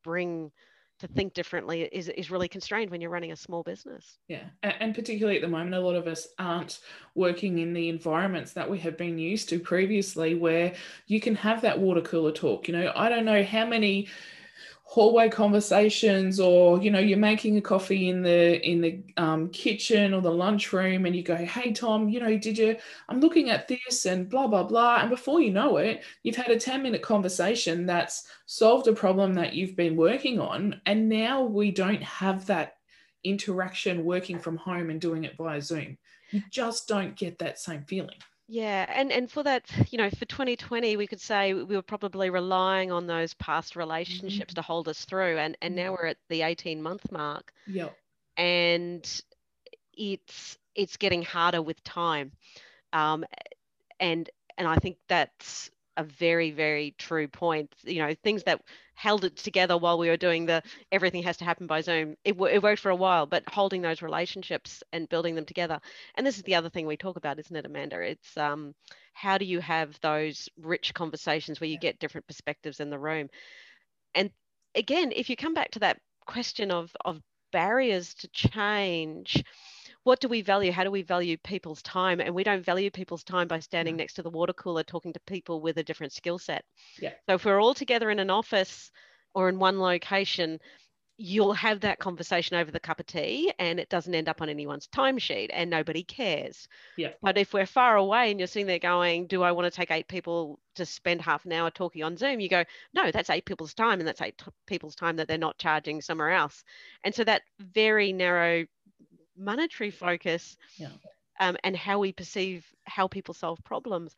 bring 0.03 0.51
to 0.99 1.07
think 1.07 1.35
differently 1.35 1.83
is, 1.83 2.09
is 2.09 2.31
really 2.31 2.47
constrained 2.47 2.89
when 2.89 2.99
you're 2.99 3.11
running 3.11 3.31
a 3.31 3.35
small 3.35 3.61
business. 3.61 4.17
Yeah. 4.27 4.45
And 4.63 4.95
particularly 4.95 5.37
at 5.37 5.43
the 5.43 5.47
moment, 5.47 5.75
a 5.75 5.79
lot 5.79 5.93
of 5.93 6.07
us 6.07 6.27
aren't 6.39 6.79
working 7.13 7.59
in 7.59 7.73
the 7.73 7.87
environments 7.89 8.53
that 8.53 8.67
we 8.67 8.79
have 8.79 8.97
been 8.97 9.19
used 9.19 9.47
to 9.49 9.59
previously 9.59 10.33
where 10.33 10.73
you 11.05 11.21
can 11.21 11.35
have 11.35 11.61
that 11.61 11.77
water 11.77 12.01
cooler 12.01 12.31
talk. 12.31 12.67
You 12.67 12.75
know, 12.75 12.91
I 12.95 13.09
don't 13.09 13.25
know 13.25 13.43
how 13.43 13.67
many 13.67 14.07
hallway 14.89 15.27
conversations 15.27 16.39
or 16.39 16.81
you 16.81 16.89
know 16.89 16.99
you're 16.99 17.17
making 17.17 17.57
a 17.57 17.61
coffee 17.61 18.07
in 18.07 18.21
the 18.21 18.65
in 18.67 18.79
the 18.79 19.03
um, 19.17 19.49
kitchen 19.49 20.13
or 20.13 20.21
the 20.21 20.31
lunchroom 20.31 21.05
and 21.05 21.13
you 21.13 21.21
go 21.21 21.35
hey 21.35 21.73
tom 21.73 22.07
you 22.07 22.21
know 22.21 22.37
did 22.37 22.57
you 22.57 22.73
i'm 23.09 23.19
looking 23.19 23.49
at 23.49 23.67
this 23.67 24.05
and 24.05 24.29
blah 24.29 24.47
blah 24.47 24.63
blah. 24.63 24.99
And 25.01 25.09
before 25.09 25.41
you 25.41 25.51
know 25.51 25.75
it 25.75 26.03
you've 26.23 26.37
had 26.37 26.51
a 26.51 26.59
10 26.59 26.81
minute 26.81 27.01
conversation 27.01 27.85
that's 27.85 28.27
solved 28.45 28.87
a 28.87 28.93
problem 28.93 29.33
that 29.33 29.53
you've 29.53 29.75
been 29.75 29.97
working 29.97 30.39
on 30.39 30.81
and 30.85 31.09
now 31.09 31.43
we 31.43 31.71
don't 31.71 32.03
have 32.03 32.45
that 32.45 32.77
interaction 33.23 34.05
working 34.05 34.39
from 34.39 34.57
home 34.57 34.89
and 34.89 35.01
doing 35.01 35.25
it 35.25 35.35
via 35.37 35.61
zoom. 35.61 35.97
You 36.31 36.41
just 36.49 36.87
don't 36.87 37.15
get 37.15 37.39
that 37.39 37.59
same 37.59 37.83
feeling 37.83 38.17
yeah, 38.47 38.85
and 38.89 39.11
and 39.11 39.29
for 39.29 39.43
that, 39.43 39.65
you 39.91 39.97
know, 39.97 40.09
for 40.09 40.25
2020, 40.25 40.97
we 40.97 41.07
could 41.07 41.21
say 41.21 41.53
we 41.53 41.75
were 41.75 41.81
probably 41.81 42.29
relying 42.29 42.91
on 42.91 43.07
those 43.07 43.33
past 43.35 43.75
relationships 43.75 44.53
mm-hmm. 44.53 44.55
to 44.55 44.61
hold 44.61 44.87
us 44.87 45.05
through, 45.05 45.37
and 45.37 45.57
and 45.61 45.75
now 45.75 45.93
mm-hmm. 45.93 46.03
we're 46.03 46.07
at 46.07 46.17
the 46.29 46.41
18 46.43 46.81
month 46.81 47.11
mark. 47.11 47.51
Yeah, 47.65 47.89
and 48.37 49.21
it's 49.93 50.57
it's 50.75 50.97
getting 50.97 51.23
harder 51.23 51.61
with 51.61 51.83
time, 51.83 52.31
um, 52.93 53.25
and 53.99 54.29
and 54.57 54.67
I 54.67 54.77
think 54.77 54.97
that's 55.09 55.69
a 55.97 56.03
very 56.03 56.51
very 56.51 56.95
true 56.97 57.27
point. 57.27 57.73
You 57.83 57.99
know, 57.99 58.15
things 58.23 58.43
that 58.43 58.61
held 58.97 59.23
it 59.23 59.37
together 59.37 59.77
while 59.77 59.97
we 59.99 60.09
were 60.09 60.17
doing 60.17 60.47
the 60.47 60.63
everything 60.91 61.21
has 61.23 61.37
to 61.37 61.45
happen 61.45 61.67
by 61.67 61.81
Zoom. 61.81 62.15
It, 62.25 62.35
it 62.41 62.63
worked 62.63 62.81
for 62.81 62.89
a 62.89 62.95
while, 62.95 63.27
but 63.27 63.43
holding 63.47 63.81
those 63.83 64.01
relationships 64.01 64.83
and 64.91 65.07
building 65.07 65.35
them 65.35 65.45
together. 65.45 65.79
And 66.15 66.25
this 66.25 66.37
is 66.37 66.43
the 66.43 66.55
other 66.55 66.69
thing 66.69 66.87
we 66.87 66.97
talk 66.97 67.15
about, 67.15 67.39
isn't 67.39 67.55
it, 67.55 67.65
Amanda? 67.67 68.01
It's 68.01 68.35
um, 68.35 68.73
how 69.13 69.37
do 69.37 69.45
you 69.45 69.59
have 69.59 69.99
those 70.01 70.49
rich 70.59 70.95
conversations 70.95 71.61
where 71.61 71.69
you 71.69 71.77
get 71.77 71.99
different 71.99 72.25
perspectives 72.27 72.79
in 72.79 72.89
the 72.89 72.99
room? 72.99 73.29
And 74.15 74.31
again, 74.73 75.11
if 75.15 75.29
you 75.29 75.35
come 75.35 75.53
back 75.53 75.71
to 75.71 75.79
that 75.79 75.99
question 76.25 76.71
of, 76.71 76.91
of 77.05 77.21
barriers 77.51 78.15
to 78.15 78.27
change, 78.29 79.43
what 80.07 80.21
do 80.21 80.29
we 80.29 80.41
value? 80.41 80.71
How 80.71 80.85
do 80.85 80.89
we 80.89 81.01
value 81.01 81.35
people's 81.35 81.81
time? 81.81 82.21
And 82.21 82.33
we 82.33 82.45
don't 82.45 82.63
value 82.63 82.89
people's 82.89 83.25
time 83.25 83.49
by 83.49 83.59
standing 83.59 83.97
next 83.97 84.13
to 84.13 84.23
the 84.23 84.29
water 84.29 84.53
cooler 84.53 84.81
talking 84.81 85.11
to 85.11 85.19
people 85.27 85.59
with 85.59 85.77
a 85.79 85.83
different 85.83 86.13
skill 86.13 86.39
set. 86.39 86.63
Yeah. 86.97 87.11
So 87.27 87.35
if 87.35 87.43
we're 87.43 87.61
all 87.61 87.73
together 87.73 88.09
in 88.09 88.19
an 88.19 88.29
office 88.29 88.89
or 89.33 89.49
in 89.49 89.59
one 89.59 89.81
location, 89.81 90.59
you'll 91.17 91.51
have 91.51 91.81
that 91.81 91.99
conversation 91.99 92.55
over 92.55 92.71
the 92.71 92.79
cup 92.79 93.01
of 93.01 93.05
tea 93.05 93.51
and 93.59 93.81
it 93.81 93.89
doesn't 93.89 94.15
end 94.15 94.29
up 94.29 94.41
on 94.41 94.47
anyone's 94.47 94.87
timesheet 94.87 95.49
and 95.51 95.69
nobody 95.69 96.03
cares. 96.03 96.69
Yeah. 96.95 97.09
But 97.21 97.37
if 97.37 97.53
we're 97.53 97.65
far 97.65 97.97
away 97.97 98.31
and 98.31 98.39
you're 98.39 98.47
sitting 98.47 98.67
there 98.67 98.79
going, 98.79 99.27
Do 99.27 99.43
I 99.43 99.51
want 99.51 99.65
to 99.65 99.75
take 99.77 99.91
eight 99.91 100.07
people 100.07 100.57
to 100.75 100.85
spend 100.85 101.21
half 101.21 101.43
an 101.43 101.51
hour 101.51 101.69
talking 101.69 102.03
on 102.03 102.15
Zoom? 102.15 102.39
You 102.39 102.47
go, 102.47 102.63
No, 102.93 103.11
that's 103.11 103.29
eight 103.29 103.43
people's 103.43 103.73
time 103.73 103.99
and 103.99 104.07
that's 104.07 104.21
eight 104.21 104.37
t- 104.37 104.51
people's 104.67 104.95
time 104.95 105.17
that 105.17 105.27
they're 105.27 105.37
not 105.37 105.57
charging 105.57 105.99
somewhere 105.99 106.31
else. 106.31 106.63
And 107.03 107.13
so 107.13 107.25
that 107.25 107.41
very 107.59 108.13
narrow 108.13 108.65
monetary 109.37 109.91
focus 109.91 110.57
Yeah. 110.77 110.89
um, 111.39 111.57
and 111.63 111.75
how 111.75 111.99
we 111.99 112.11
perceive 112.13 112.65
how 112.85 113.07
people 113.07 113.33
solve 113.33 113.63
problems 113.63 114.15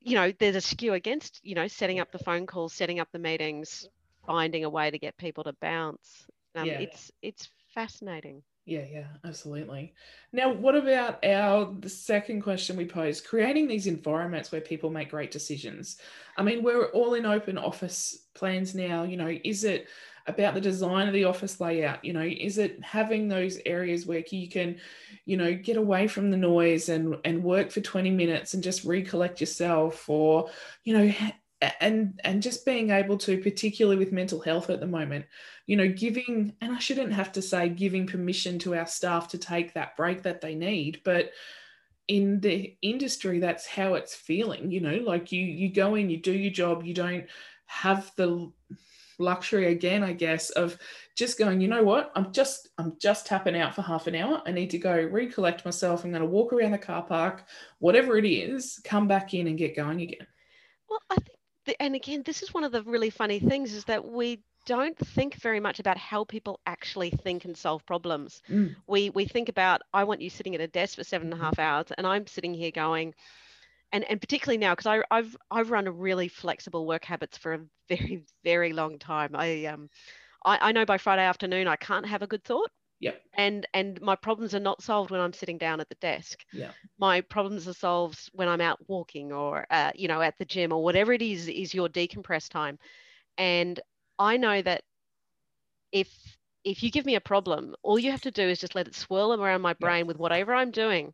you 0.00 0.14
know 0.14 0.32
there's 0.38 0.56
a 0.56 0.60
skew 0.60 0.92
against 0.94 1.40
you 1.44 1.54
know 1.54 1.66
setting 1.68 1.98
up 2.00 2.10
the 2.10 2.18
phone 2.18 2.46
calls 2.46 2.72
setting 2.72 3.00
up 3.00 3.08
the 3.12 3.18
meetings 3.18 3.88
finding 4.26 4.64
a 4.64 4.70
way 4.70 4.90
to 4.90 4.98
get 4.98 5.16
people 5.16 5.44
to 5.44 5.52
bounce 5.60 6.26
um, 6.54 6.74
Yeah. 6.74 6.76
it's 6.76 7.10
it's 7.22 7.48
fascinating 7.74 8.42
Yeah, 8.68 8.84
yeah, 8.90 9.06
absolutely. 9.24 9.94
Now, 10.32 10.52
what 10.52 10.74
about 10.74 11.24
our 11.24 11.72
the 11.78 11.88
second 11.88 12.42
question 12.42 12.76
we 12.76 12.84
posed? 12.84 13.24
Creating 13.24 13.68
these 13.68 13.86
environments 13.86 14.50
where 14.50 14.60
people 14.60 14.90
make 14.90 15.10
great 15.10 15.30
decisions. 15.30 15.98
I 16.36 16.42
mean, 16.42 16.64
we're 16.64 16.86
all 16.86 17.14
in 17.14 17.26
open 17.26 17.58
office 17.58 18.26
plans 18.34 18.74
now. 18.74 19.04
You 19.04 19.18
know, 19.18 19.32
is 19.44 19.62
it 19.62 19.86
about 20.26 20.54
the 20.54 20.60
design 20.60 21.06
of 21.06 21.14
the 21.14 21.24
office 21.24 21.60
layout? 21.60 22.04
You 22.04 22.12
know, 22.12 22.22
is 22.22 22.58
it 22.58 22.82
having 22.82 23.28
those 23.28 23.60
areas 23.64 24.04
where 24.04 24.24
you 24.32 24.48
can, 24.48 24.80
you 25.26 25.36
know, 25.36 25.54
get 25.54 25.76
away 25.76 26.08
from 26.08 26.32
the 26.32 26.36
noise 26.36 26.88
and 26.88 27.16
and 27.24 27.44
work 27.44 27.70
for 27.70 27.80
20 27.82 28.10
minutes 28.10 28.54
and 28.54 28.64
just 28.64 28.82
recollect 28.84 29.40
yourself 29.40 30.08
or, 30.08 30.50
you 30.82 30.92
know, 30.98 31.14
and 31.80 32.20
and 32.24 32.42
just 32.42 32.66
being 32.66 32.90
able 32.90 33.16
to 33.16 33.38
particularly 33.38 33.96
with 33.96 34.12
mental 34.12 34.40
health 34.40 34.68
at 34.68 34.80
the 34.80 34.86
moment 34.86 35.24
you 35.66 35.76
know, 35.76 35.88
giving, 35.88 36.54
and 36.60 36.72
I 36.72 36.78
shouldn't 36.78 37.12
have 37.12 37.32
to 37.32 37.42
say 37.42 37.68
giving 37.68 38.06
permission 38.06 38.58
to 38.60 38.76
our 38.76 38.86
staff 38.86 39.28
to 39.28 39.38
take 39.38 39.74
that 39.74 39.96
break 39.96 40.22
that 40.22 40.40
they 40.40 40.54
need, 40.54 41.00
but 41.04 41.30
in 42.08 42.40
the 42.40 42.76
industry, 42.82 43.40
that's 43.40 43.66
how 43.66 43.94
it's 43.94 44.14
feeling, 44.14 44.70
you 44.70 44.80
know, 44.80 44.94
like 45.04 45.32
you 45.32 45.42
you 45.42 45.72
go 45.72 45.96
in, 45.96 46.08
you 46.08 46.18
do 46.18 46.32
your 46.32 46.52
job, 46.52 46.84
you 46.84 46.94
don't 46.94 47.26
have 47.66 48.12
the 48.16 48.48
luxury 49.18 49.72
again, 49.72 50.04
I 50.04 50.12
guess, 50.12 50.50
of 50.50 50.78
just 51.16 51.36
going, 51.36 51.60
you 51.60 51.66
know 51.66 51.82
what, 51.82 52.12
I'm 52.14 52.32
just 52.32 52.68
I'm 52.78 52.96
just 53.00 53.26
tapping 53.26 53.58
out 53.58 53.74
for 53.74 53.82
half 53.82 54.06
an 54.06 54.14
hour. 54.14 54.40
I 54.46 54.52
need 54.52 54.70
to 54.70 54.78
go 54.78 55.04
recollect 55.10 55.64
myself. 55.64 56.04
I'm 56.04 56.10
going 56.12 56.22
to 56.22 56.28
walk 56.28 56.52
around 56.52 56.72
the 56.72 56.78
car 56.78 57.02
park, 57.02 57.44
whatever 57.80 58.16
it 58.16 58.24
is, 58.24 58.80
come 58.84 59.08
back 59.08 59.34
in 59.34 59.48
and 59.48 59.58
get 59.58 59.74
going 59.74 60.00
again. 60.00 60.26
well 60.88 61.00
i 61.10 61.16
think 61.16 61.35
the, 61.66 61.80
and 61.82 61.94
again 61.94 62.22
this 62.24 62.42
is 62.42 62.54
one 62.54 62.64
of 62.64 62.72
the 62.72 62.82
really 62.84 63.10
funny 63.10 63.40
things 63.40 63.74
is 63.74 63.84
that 63.84 64.04
we 64.04 64.40
don't 64.66 64.98
think 64.98 65.36
very 65.36 65.60
much 65.60 65.80
about 65.80 65.98
how 65.98 66.24
people 66.24 66.60
actually 66.66 67.10
think 67.10 67.44
and 67.44 67.56
solve 67.56 67.84
problems 67.86 68.42
Mm. 68.48 68.76
we 68.86 69.10
we 69.10 69.26
think 69.26 69.48
about 69.48 69.82
i 69.92 70.04
want 70.04 70.20
you 70.22 70.30
sitting 70.30 70.54
at 70.54 70.60
a 70.60 70.68
desk 70.68 70.96
for 70.96 71.04
seven 71.04 71.28
and 71.32 71.34
a 71.34 71.36
Mhm. 71.36 71.44
half 71.44 71.58
hours 71.58 71.86
and 71.96 72.06
i'm 72.06 72.26
sitting 72.26 72.54
here 72.54 72.72
going 72.72 73.14
and 73.92 74.04
and 74.04 74.20
particularly 74.20 74.58
now 74.58 74.74
because 74.74 75.04
i've 75.10 75.36
i've 75.50 75.70
run 75.70 75.86
a 75.86 75.92
really 75.92 76.28
flexible 76.28 76.86
work 76.86 77.04
habits 77.04 77.38
for 77.38 77.54
a 77.54 77.60
very 77.88 78.24
very 78.44 78.72
long 78.72 78.98
time 78.98 79.30
i 79.34 79.66
um 79.66 79.88
I, 80.44 80.58
I 80.68 80.72
know 80.72 80.84
by 80.86 80.98
friday 80.98 81.22
afternoon 81.22 81.68
i 81.68 81.76
can't 81.76 82.06
have 82.06 82.22
a 82.22 82.26
good 82.26 82.44
thought 82.44 82.70
Yep. 83.00 83.22
and 83.36 83.66
and 83.74 84.00
my 84.00 84.16
problems 84.16 84.54
are 84.54 84.60
not 84.60 84.82
solved 84.82 85.10
when 85.10 85.20
i'm 85.20 85.32
sitting 85.32 85.58
down 85.58 85.80
at 85.80 85.88
the 85.88 85.94
desk. 85.96 86.44
Yeah. 86.52 86.72
my 86.98 87.20
problems 87.20 87.68
are 87.68 87.74
solved 87.74 88.30
when 88.32 88.48
i'm 88.48 88.60
out 88.60 88.78
walking 88.88 89.32
or 89.32 89.66
uh, 89.70 89.92
you 89.94 90.08
know 90.08 90.20
at 90.22 90.36
the 90.38 90.44
gym 90.44 90.72
or 90.72 90.82
whatever 90.82 91.12
it 91.12 91.22
is 91.22 91.48
is 91.48 91.74
your 91.74 91.88
decompress 91.88 92.48
time. 92.48 92.78
And 93.38 93.78
i 94.18 94.36
know 94.36 94.62
that 94.62 94.82
if 95.92 96.08
if 96.64 96.82
you 96.82 96.90
give 96.90 97.06
me 97.06 97.14
a 97.14 97.20
problem 97.20 97.74
all 97.82 97.98
you 97.98 98.10
have 98.10 98.22
to 98.22 98.30
do 98.30 98.42
is 98.48 98.58
just 98.60 98.74
let 98.74 98.88
it 98.88 98.94
swirl 98.94 99.32
around 99.34 99.60
my 99.60 99.74
brain 99.74 100.06
with 100.06 100.18
whatever 100.18 100.54
i'm 100.54 100.70
doing. 100.70 101.12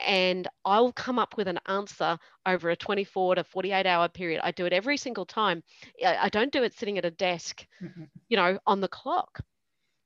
And 0.00 0.48
i'll 0.64 0.92
come 0.92 1.18
up 1.18 1.36
with 1.36 1.48
an 1.48 1.60
answer 1.66 2.18
over 2.46 2.70
a 2.70 2.76
24 2.76 3.36
to 3.36 3.44
48 3.44 3.86
hour 3.86 4.08
period. 4.08 4.40
I 4.42 4.50
do 4.50 4.66
it 4.66 4.72
every 4.72 4.96
single 4.96 5.26
time. 5.26 5.62
I, 6.04 6.28
don't 6.28 6.52
do 6.52 6.62
it 6.64 6.74
sitting 6.74 6.98
at 6.98 7.04
a 7.04 7.10
desk 7.10 7.66
Mhm. 7.80 8.10
you 8.28 8.36
know 8.36 8.58
on 8.66 8.80
the 8.80 8.88
clock 8.88 9.40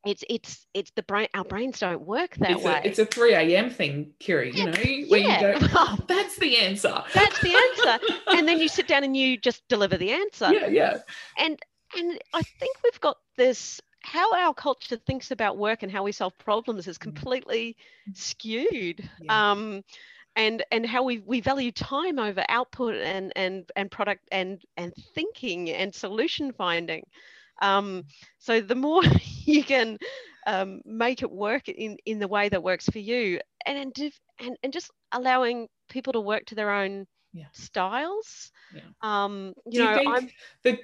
it's 0.08 0.24
it's 0.30 0.66
it's 0.74 0.90
the 0.92 1.02
brain 1.02 1.28
our 1.34 1.44
brains 1.44 1.78
don't 1.80 2.02
work 2.02 2.34
that 2.36 2.52
It's 2.52 2.64
way 2.64 2.80
a, 2.84 2.86
it's 2.88 2.98
a 2.98 3.04
3 3.06 3.34
a.m. 3.34 3.70
thing, 3.70 4.12
Kiri, 4.18 4.50
you 4.54 4.66
know, 4.66 4.72
where 5.08 5.20
yeah. 5.20 5.54
you 5.54 5.60
go, 5.60 5.66
oh, 5.74 5.98
that's 6.08 6.36
the 6.38 6.56
answer. 6.58 7.02
that's 7.14 7.40
the 7.40 7.54
answer 7.54 8.06
and 8.28 8.48
then 8.48 8.58
you 8.58 8.68
sit 8.68 8.86
down 8.88 9.04
and 9.04 9.16
you 9.16 9.36
just 9.36 9.66
deliver 9.68 9.96
the 9.96 10.10
answer 10.12 10.52
yeah, 10.52 10.66
yeah. 10.66 10.98
and 11.38 11.58
and 11.96 12.18
i 12.34 12.42
think 12.60 12.76
we've 12.84 13.00
got 13.00 13.16
this 13.36 13.80
how 14.00 14.34
our 14.34 14.54
culture 14.54 14.96
thinks 15.06 15.30
about 15.30 15.58
work 15.58 15.82
and 15.82 15.92
how 15.92 16.02
we 16.02 16.12
solve 16.12 16.36
problems 16.38 16.86
is 16.86 16.98
completely 16.98 17.76
skewed 18.14 19.08
Yeah. 19.20 19.52
um 19.52 19.82
and 20.36 20.64
and 20.70 20.86
how 20.86 21.02
we 21.02 21.18
we 21.18 21.40
value 21.40 21.72
time 21.72 22.18
over 22.18 22.44
output 22.48 22.94
and 22.94 23.32
and 23.36 23.70
and 23.76 23.90
product 23.90 24.28
and 24.30 24.62
and 24.76 24.92
thinking 25.14 25.70
and 25.70 25.94
solution 25.94 26.52
finding 26.52 27.04
um 27.60 28.04
so 28.38 28.60
the 28.60 28.74
more 28.76 29.02
you 29.48 29.64
can 29.64 29.96
um, 30.46 30.80
make 30.84 31.22
it 31.22 31.30
work 31.30 31.68
in 31.68 31.96
in 32.04 32.18
the 32.18 32.28
way 32.28 32.48
that 32.48 32.62
works 32.62 32.86
for 32.86 32.98
you 32.98 33.40
and 33.66 33.78
and, 33.78 34.12
and 34.40 34.56
and 34.62 34.72
just 34.72 34.90
allowing 35.12 35.68
people 35.88 36.12
to 36.12 36.20
work 36.20 36.44
to 36.46 36.54
their 36.54 36.70
own 36.70 37.06
Yeah. 37.32 37.46
styles 37.52 38.50
Yeah. 38.72 38.82
um 39.02 39.54
you 39.66 39.72
do 39.72 39.82
you 39.82 39.88
know 39.88 39.94
think 39.94 40.16
i'm 40.16 40.28
the 40.64 40.78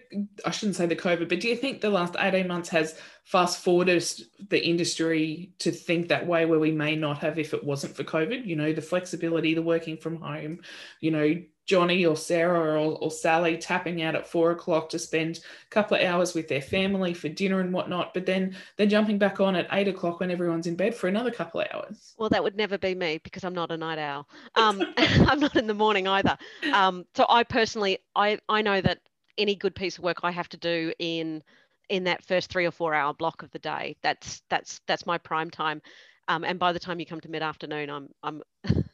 I 0.45 0.51
shouldn't 0.51 0.77
say 0.77 0.87
the 0.87 0.97
COVID, 0.97 1.29
but 1.29 1.41
do 1.41 1.49
you 1.49 1.57
think 1.57 1.81
the 1.81 1.91
last 1.91 2.15
18 2.19 2.47
months 2.47 2.69
has 2.69 2.99
fast 3.25 3.59
forwarded 3.59 4.05
the 4.49 4.65
industry 4.65 5.53
to 5.59 5.73
think 5.73 6.09
that 6.09 6.27
way 6.27 6.47
where 6.47 6.61
we 6.61 6.71
may 6.71 6.95
not 6.95 7.19
have 7.19 7.39
if 7.39 7.55
it 7.55 7.65
wasn't 7.65 7.97
for 7.97 8.05
COVID? 8.05 8.47
You 8.47 8.57
know, 8.57 8.73
the 8.73 8.83
flexibility, 8.83 9.55
the 9.55 9.63
working 9.63 9.97
from 9.97 10.17
home, 10.17 10.61
you 11.01 11.11
know, 11.11 11.43
Johnny 11.67 12.05
or 12.05 12.17
Sarah 12.17 12.81
or, 12.81 12.99
or 12.99 13.11
Sally 13.11 13.57
tapping 13.57 14.03
out 14.03 14.15
at 14.15 14.27
four 14.27 14.51
o'clock 14.51 14.89
to 14.91 14.99
spend 14.99 15.39
a 15.39 15.71
couple 15.71 15.97
of 15.97 16.03
hours 16.03 16.35
with 16.35 16.49
their 16.49 16.61
family 16.61 17.15
for 17.15 17.29
dinner 17.29 17.61
and 17.61 17.73
whatnot, 17.73 18.13
but 18.13 18.27
then 18.27 18.55
they're 18.77 18.87
jumping 18.87 19.19
back 19.19 19.41
on 19.41 19.57
at 19.57 19.67
eight 19.73 19.89
o'clock 19.89 20.21
when 20.21 20.31
everyone's 20.31 20.67
in 20.67 20.77
bed 20.77 20.95
for 20.95 21.09
another 21.09 21.31
couple 21.31 21.61
of 21.61 21.69
hours. 21.73 22.15
Well, 22.19 22.29
that 22.29 22.43
would 22.43 22.57
never 22.57 22.77
be 22.77 22.95
me 22.95 23.19
because 23.23 23.45
I'm 23.45 23.55
not 23.55 23.71
a 23.71 23.77
night 23.77 23.99
owl. 23.99 24.29
Um, 24.57 24.83
I'm 24.97 25.41
not 25.41 25.57
in 25.57 25.67
the 25.67 25.75
morning 25.75 26.07
either. 26.07 26.39
Um, 26.73 27.05
so 27.15 27.27
I 27.29 27.43
personally, 27.43 27.99
I, 28.15 28.39
I 28.49 28.63
know 28.63 28.81
that 28.81 29.01
any 29.37 29.57
good 29.57 29.75
piece 29.75 29.99
of 29.99 30.05
work 30.05 30.19
I 30.23 30.31
have 30.31 30.49
to 30.51 30.57
do 30.57 30.93
in 30.99 31.43
in 31.89 32.05
that 32.05 32.25
first 32.25 32.51
three 32.51 32.67
or 32.67 32.71
four 32.71 32.95
hour 32.95 33.13
block 33.13 33.43
of 33.43 33.51
the 33.51 33.59
day. 33.59 33.97
That's 34.03 34.43
that's 34.49 34.81
that's 34.87 35.07
my 35.07 35.19
prime 35.19 35.51
time. 35.51 35.83
Um, 36.29 36.45
and 36.45 36.59
by 36.59 36.73
the 36.73 36.79
time 36.79 37.01
you 37.01 37.07
come 37.07 37.21
to 37.21 37.29
mid 37.29 37.43
afternoon, 37.43 37.91
I'm 37.91 38.09
I'm. 38.23 38.43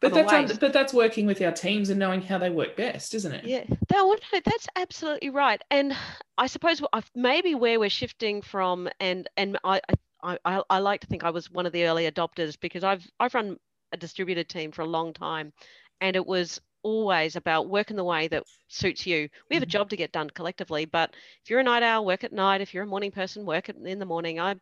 But 0.00 0.14
that's 0.14 0.32
un- 0.32 0.56
but 0.60 0.72
that's 0.72 0.92
working 0.94 1.26
with 1.26 1.40
our 1.42 1.52
teams 1.52 1.90
and 1.90 1.98
knowing 1.98 2.22
how 2.22 2.38
they 2.38 2.50
work 2.50 2.76
best, 2.76 3.14
isn't 3.14 3.32
it? 3.32 3.44
Yeah, 3.44 3.64
no, 3.92 4.12
no, 4.32 4.40
that's 4.44 4.68
absolutely 4.76 5.30
right. 5.30 5.60
And 5.70 5.96
I 6.36 6.46
suppose 6.46 6.82
maybe 7.14 7.54
where 7.54 7.78
we're 7.80 7.90
shifting 7.90 8.42
from, 8.42 8.88
and 9.00 9.28
and 9.36 9.58
I, 9.64 9.80
I 10.22 10.38
I 10.44 10.62
I 10.70 10.78
like 10.78 11.00
to 11.00 11.06
think 11.06 11.24
I 11.24 11.30
was 11.30 11.50
one 11.50 11.66
of 11.66 11.72
the 11.72 11.84
early 11.86 12.10
adopters 12.10 12.58
because 12.58 12.84
I've 12.84 13.06
I've 13.18 13.34
run 13.34 13.58
a 13.92 13.96
distributed 13.96 14.48
team 14.48 14.72
for 14.72 14.82
a 14.82 14.86
long 14.86 15.12
time, 15.12 15.52
and 16.00 16.16
it 16.16 16.26
was 16.26 16.60
always 16.82 17.34
about 17.36 17.68
work 17.68 17.90
in 17.90 17.96
the 17.96 18.04
way 18.04 18.28
that 18.28 18.44
suits 18.68 19.06
you. 19.06 19.28
We 19.50 19.56
have 19.56 19.62
a 19.62 19.66
Mhm. 19.66 19.70
job 19.70 19.90
to 19.90 19.96
get 19.96 20.12
done 20.12 20.30
collectively, 20.30 20.84
but 20.84 21.14
if 21.42 21.50
you're 21.50 21.60
a 21.60 21.64
night 21.64 21.82
owl, 21.82 22.04
work 22.06 22.24
at 22.24 22.32
night. 22.32 22.60
If 22.60 22.72
you're 22.72 22.84
a 22.84 22.86
morning 22.86 23.10
person, 23.10 23.44
work 23.44 23.68
in 23.68 23.98
the 23.98 24.06
morning. 24.06 24.38
I 24.40 24.56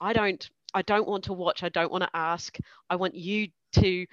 I 0.00 0.12
don't 0.12 0.48
I 0.74 0.82
don't 0.82 1.08
want 1.08 1.24
to 1.24 1.32
watch. 1.32 1.62
I 1.62 1.68
don't 1.68 1.90
want 1.90 2.04
to 2.04 2.10
ask. 2.14 2.56
I 2.88 2.96
want 2.96 3.14
you 3.14 3.48
to 3.74 4.06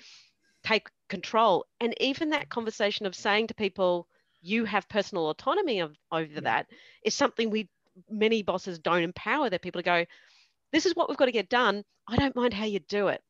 take 0.68 0.88
control. 1.10 1.66
And 1.80 1.94
even 2.02 2.30
that 2.32 2.50
conversation 2.50 3.06
of 3.06 3.16
saying 3.16 3.48
to 3.48 3.54
people, 3.54 4.08
you 4.42 4.66
have 4.66 4.90
personal 4.90 5.30
autonomy 5.30 5.80
of, 5.80 5.96
over 6.12 6.42
Yeah. 6.42 6.42
that 6.42 6.68
is 7.04 7.16
something 7.16 7.50
we 7.50 7.70
many 8.10 8.44
bosses 8.44 8.80
don't 8.80 9.04
empower 9.04 9.50
their 9.50 9.60
people 9.60 9.80
to 9.82 9.86
go, 9.86 10.06
this 10.72 10.86
is 10.86 10.96
what 10.96 11.10
we've 11.10 11.18
got 11.18 11.26
to 11.26 11.32
get 11.32 11.50
done. 11.50 11.84
I 12.08 12.16
don't 12.18 12.36
mind 12.36 12.54
how 12.54 12.66
you 12.66 12.80
do 12.80 13.08
it. 13.08 13.22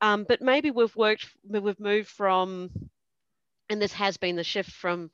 Um, 0.00 0.24
but 0.28 0.42
maybe 0.42 0.70
we've 0.70 0.94
worked, 0.94 1.26
we've 1.48 1.80
moved 1.80 2.08
from, 2.08 2.70
and 3.70 3.80
this 3.80 3.92
has 3.94 4.16
been 4.16 4.36
the 4.36 4.44
shift 4.44 4.70
from 4.70 5.10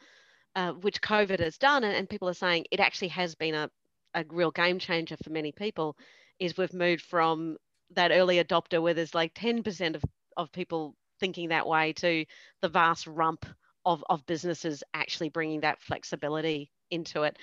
uh, 0.56 0.72
which 0.72 1.00
COVID 1.00 1.40
has 1.40 1.58
done, 1.58 1.84
and, 1.84 1.94
and 1.94 2.08
people 2.08 2.28
are 2.28 2.34
saying 2.34 2.66
it 2.70 2.80
actually 2.80 3.08
has 3.08 3.34
been 3.34 3.54
a, 3.54 3.70
a 4.14 4.24
real 4.28 4.50
game 4.50 4.78
changer 4.78 5.16
for 5.22 5.30
many 5.30 5.52
people, 5.52 5.96
is 6.38 6.56
we've 6.56 6.74
moved 6.74 7.02
from 7.02 7.56
that 7.92 8.10
early 8.10 8.42
adopter 8.42 8.82
where 8.82 8.94
there's 8.94 9.14
like 9.14 9.32
10% 9.34 9.94
of, 9.94 10.02
of 10.36 10.52
people 10.52 10.96
thinking 11.20 11.50
that 11.50 11.66
way 11.66 11.92
to 11.94 12.24
the 12.62 12.68
vast 12.68 13.06
rump 13.06 13.46
of, 13.84 14.04
of 14.10 14.26
businesses 14.26 14.82
actually 14.94 15.28
bringing 15.28 15.60
that 15.60 15.80
flexibility 15.80 16.70
into 16.90 17.22
it. 17.22 17.36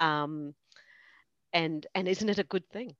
Um, 0.00 0.54
and 1.52 1.86
and 1.94 2.08
isn't 2.08 2.28
it 2.28 2.38
a 2.38 2.44
good 2.44 2.68
thing? 2.70 2.94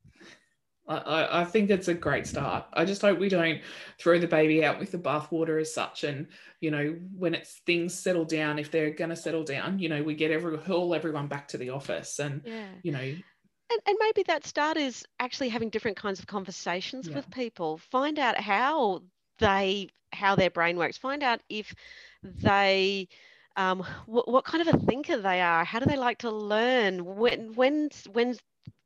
I, 0.88 1.42
I 1.42 1.44
think 1.44 1.70
it's 1.70 1.88
a 1.88 1.94
great 1.94 2.26
start. 2.26 2.66
I 2.72 2.84
just 2.84 3.02
hope 3.02 3.18
we 3.18 3.28
don't 3.28 3.60
throw 3.98 4.18
the 4.18 4.26
baby 4.26 4.64
out 4.64 4.80
with 4.80 4.90
the 4.90 4.98
bathwater 4.98 5.60
as 5.60 5.72
such. 5.72 6.02
And, 6.02 6.26
you 6.60 6.72
know, 6.72 6.96
when 7.16 7.34
it's 7.34 7.60
things 7.64 7.94
settle 7.94 8.24
down, 8.24 8.58
if 8.58 8.72
they're 8.72 8.90
going 8.90 9.10
to 9.10 9.16
settle 9.16 9.44
down, 9.44 9.78
you 9.78 9.88
know, 9.88 10.02
we 10.02 10.14
get 10.14 10.32
every, 10.32 10.58
haul 10.58 10.92
everyone 10.92 11.28
back 11.28 11.48
to 11.48 11.56
the 11.56 11.70
office 11.70 12.18
and, 12.18 12.42
yeah. 12.44 12.66
you 12.82 12.90
know, 12.90 12.98
and, 12.98 13.80
and, 13.86 13.96
maybe 14.00 14.24
that 14.24 14.44
start 14.44 14.76
is 14.76 15.04
actually 15.18 15.48
having 15.48 15.70
different 15.70 15.96
kinds 15.96 16.18
of 16.18 16.26
conversations 16.26 17.08
yeah. 17.08 17.14
with 17.14 17.30
people 17.30 17.78
find 17.78 18.18
out 18.18 18.38
how 18.38 19.02
they 19.42 19.88
how 20.12 20.36
their 20.36 20.50
brain 20.50 20.76
works. 20.76 20.96
Find 20.96 21.22
out 21.22 21.40
if 21.48 21.74
they 22.22 23.08
um, 23.56 23.84
what, 24.06 24.28
what 24.28 24.44
kind 24.44 24.66
of 24.66 24.74
a 24.74 24.78
thinker 24.86 25.18
they 25.18 25.40
are. 25.40 25.64
How 25.64 25.78
do 25.78 25.86
they 25.86 25.96
like 25.96 26.18
to 26.18 26.30
learn? 26.30 27.04
When 27.04 27.54
when 27.54 27.90
when 28.12 28.36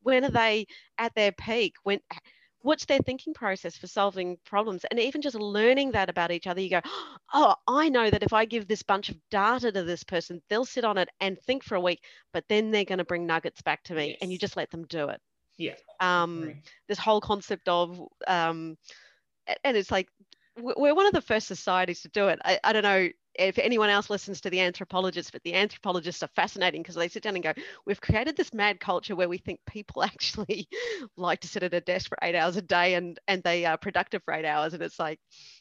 when 0.03 0.25
are 0.25 0.31
they 0.31 0.67
at 0.99 1.15
their 1.15 1.33
peak? 1.33 1.75
When 1.83 2.01
what's 2.63 2.85
their 2.87 2.99
thinking 2.99 3.33
process 3.33 3.77
for 3.77 3.87
solving 3.87 4.39
problems? 4.45 4.85
And 4.91 4.99
even 4.99 5.23
just 5.23 5.37
learning 5.37 5.93
that 5.93 6.11
about 6.11 6.33
each 6.33 6.47
other 6.47 6.61
you 6.61 6.71
go 6.71 6.81
oh 7.33 7.55
i 7.69 7.89
know 7.89 8.11
that 8.11 8.23
if 8.23 8.33
i 8.33 8.45
give 8.45 8.67
this 8.67 8.83
bunch 8.83 9.09
of 9.09 9.17
data 9.31 9.71
to 9.71 9.83
this 9.85 10.03
person 10.03 10.43
they'll 10.49 10.65
sit 10.65 10.85
on 10.85 10.99
it 10.99 11.09
and 11.21 11.39
think 11.43 11.63
for 11.63 11.77
a 11.77 11.81
week 11.81 12.03
but 12.33 12.45
then 12.49 12.71
they're 12.71 12.85
going 12.85 12.99
to 12.99 13.05
bring 13.05 13.27
nuggets 13.27 13.63
back 13.63 13.83
to 13.85 13.95
me 13.95 14.09
yes. 14.09 14.19
and 14.21 14.33
you 14.33 14.39
just 14.39 14.57
let 14.57 14.71
them 14.71 14.85
do 14.89 15.09
it. 15.09 15.21
Yeah. 15.59 15.75
Um 16.01 16.55
this 16.89 16.99
whole 16.99 17.21
concept 17.21 17.69
of 17.69 18.01
um 18.27 18.77
and 19.65 19.77
it's 19.77 19.91
like 19.91 20.09
we're 20.57 20.95
one 20.95 21.07
of 21.07 21.13
the 21.13 21.21
first 21.21 21.47
societies 21.47 22.01
to 22.03 22.09
do 22.09 22.29
it 22.29 22.39
I, 22.45 22.59
I 22.65 22.73
don't 22.73 22.83
know 22.83 23.09
if 23.39 23.59
anyone 23.59 23.91
else 23.91 24.11
listens 24.11 24.41
to 24.41 24.51
the 24.51 24.61
anthropologists, 24.61 25.31
but 25.31 25.43
the 25.43 25.55
anthropologists 25.55 26.23
are 26.23 26.29
fascinating 26.29 26.83
because 26.83 26.95
they 26.95 27.09
sit 27.09 27.23
down 27.23 27.35
and 27.35 27.45
go, 27.45 27.53
We've 27.85 28.01
created 28.01 28.37
this 28.37 28.55
mad 28.55 28.81
culture 28.81 29.17
where 29.17 29.29
we 29.29 29.39
think 29.39 29.61
people 29.67 30.03
actually 30.03 30.69
like 31.17 31.41
to 31.41 31.49
sit 31.49 31.63
at 31.63 31.75
a 31.75 31.81
desk 31.81 32.09
for 32.09 32.19
eight 32.23 32.35
hours 32.35 32.57
a 32.57 32.63
day 32.63 32.95
and, 32.95 33.19
and 33.29 33.43
they 33.43 33.65
are 33.65 33.77
productive 33.77 34.23
for 34.25 34.35
eight 34.35 34.45
hours. 34.45 34.75
And 34.75 34.83
it's 34.83 34.99
like, 34.99 35.21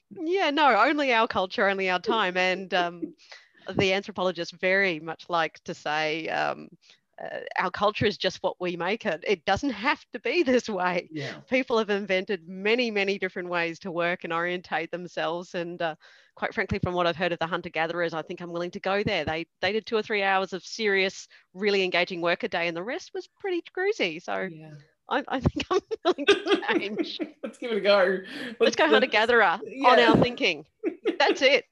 yeah, 0.10 0.52
no, 0.52 0.76
only 0.76 1.14
our 1.14 1.28
culture, 1.28 1.68
only 1.68 1.90
our 1.90 2.00
time. 2.00 2.38
And 2.38 2.74
um, 2.74 3.02
the 3.78 3.94
anthropologists 3.94 4.56
very 4.60 5.00
much 5.00 5.26
like 5.30 5.60
to 5.66 5.74
say, 5.74 6.28
um, 6.30 6.70
uh, 7.24 7.40
our 7.58 7.72
culture 7.72 8.06
is 8.06 8.18
just 8.18 8.44
what 8.44 8.60
we 8.60 8.76
make 8.76 9.06
it. 9.06 9.24
It 9.26 9.46
doesn't 9.46 9.70
have 9.70 10.04
to 10.14 10.20
be 10.20 10.44
this 10.44 10.68
way. 10.68 11.08
Yeah. 11.12 11.34
People 11.50 11.78
have 11.78 11.90
invented 11.90 12.48
many, 12.48 12.92
many 12.92 13.18
different 13.18 13.50
ways 13.50 13.80
to 13.80 13.92
work 13.92 14.24
and 14.24 14.34
orientate 14.34 14.92
themselves. 14.92 15.56
And 15.56 15.82
uh, 15.82 15.96
quite 16.36 16.54
frankly, 16.54 16.80
from 16.80 16.94
what 16.94 17.08
I've 17.08 17.16
heard 17.16 17.32
of 17.32 17.40
the 17.40 17.48
hunter 17.48 17.70
gatherers, 17.70 18.14
I 18.14 18.22
think 18.22 18.42
I'm 18.42 18.52
willing 18.52 18.72
to 18.72 18.80
go 18.80 19.04
there. 19.04 19.24
They 19.24 19.48
they 19.62 19.72
did 19.72 19.86
two 19.86 19.96
or 19.96 20.02
three 20.02 20.24
hours 20.24 20.54
of 20.54 20.64
serious, 20.66 21.28
really 21.54 21.84
engaging 21.84 22.22
work 22.22 22.44
a 22.44 22.50
day, 22.50 22.68
and 22.68 22.76
the 22.76 22.84
rest 22.84 23.12
was 23.14 23.28
pretty 23.40 23.64
cruisy. 23.78 24.22
So. 24.22 24.50
Yeah. 24.52 24.72
I, 25.08 25.24
I, 25.28 25.40
think 25.40 25.68
I'm 25.70 25.80
willing 26.04 26.26
to 26.26 26.62
change. 26.74 27.20
Let's 27.44 27.60
give 27.60 27.72
it 27.72 27.78
a 27.78 27.82
go. 27.82 28.22
Let's, 28.26 28.60
Let's 28.60 28.76
go 28.76 28.88
hunter 28.88 29.06
gatherer 29.06 29.60
yeah. 29.64 29.88
on 29.88 30.00
our 30.00 30.18
thinking. 30.18 30.66
That's 31.20 31.44
it. 31.44 31.66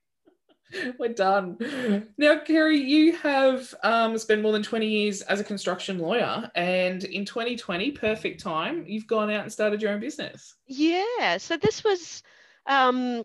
We're 1.00 1.13
done. 1.13 2.08
Now, 2.18 2.39
Kiri, 2.39 2.80
you 2.80 3.15
have 3.18 3.74
um, 3.84 4.18
spent 4.18 4.42
more 4.42 4.51
than 4.51 4.63
20 4.63 4.88
years 4.88 5.22
as 5.24 5.39
a 5.39 5.44
construction 5.44 6.00
lawyer, 6.00 6.50
and 6.56 7.03
in 7.03 7.25
2020, 7.25 7.92
perfect 7.92 8.42
time, 8.42 8.84
you've 8.88 9.08
gone 9.08 9.30
out 9.30 9.44
and 9.44 9.51
started 9.51 9.82
your 9.82 9.92
own 9.92 10.00
business. 10.00 10.56
Yeah. 10.68 11.38
So 11.38 11.58
this 11.58 11.84
was, 11.84 12.24
um, 12.65 13.24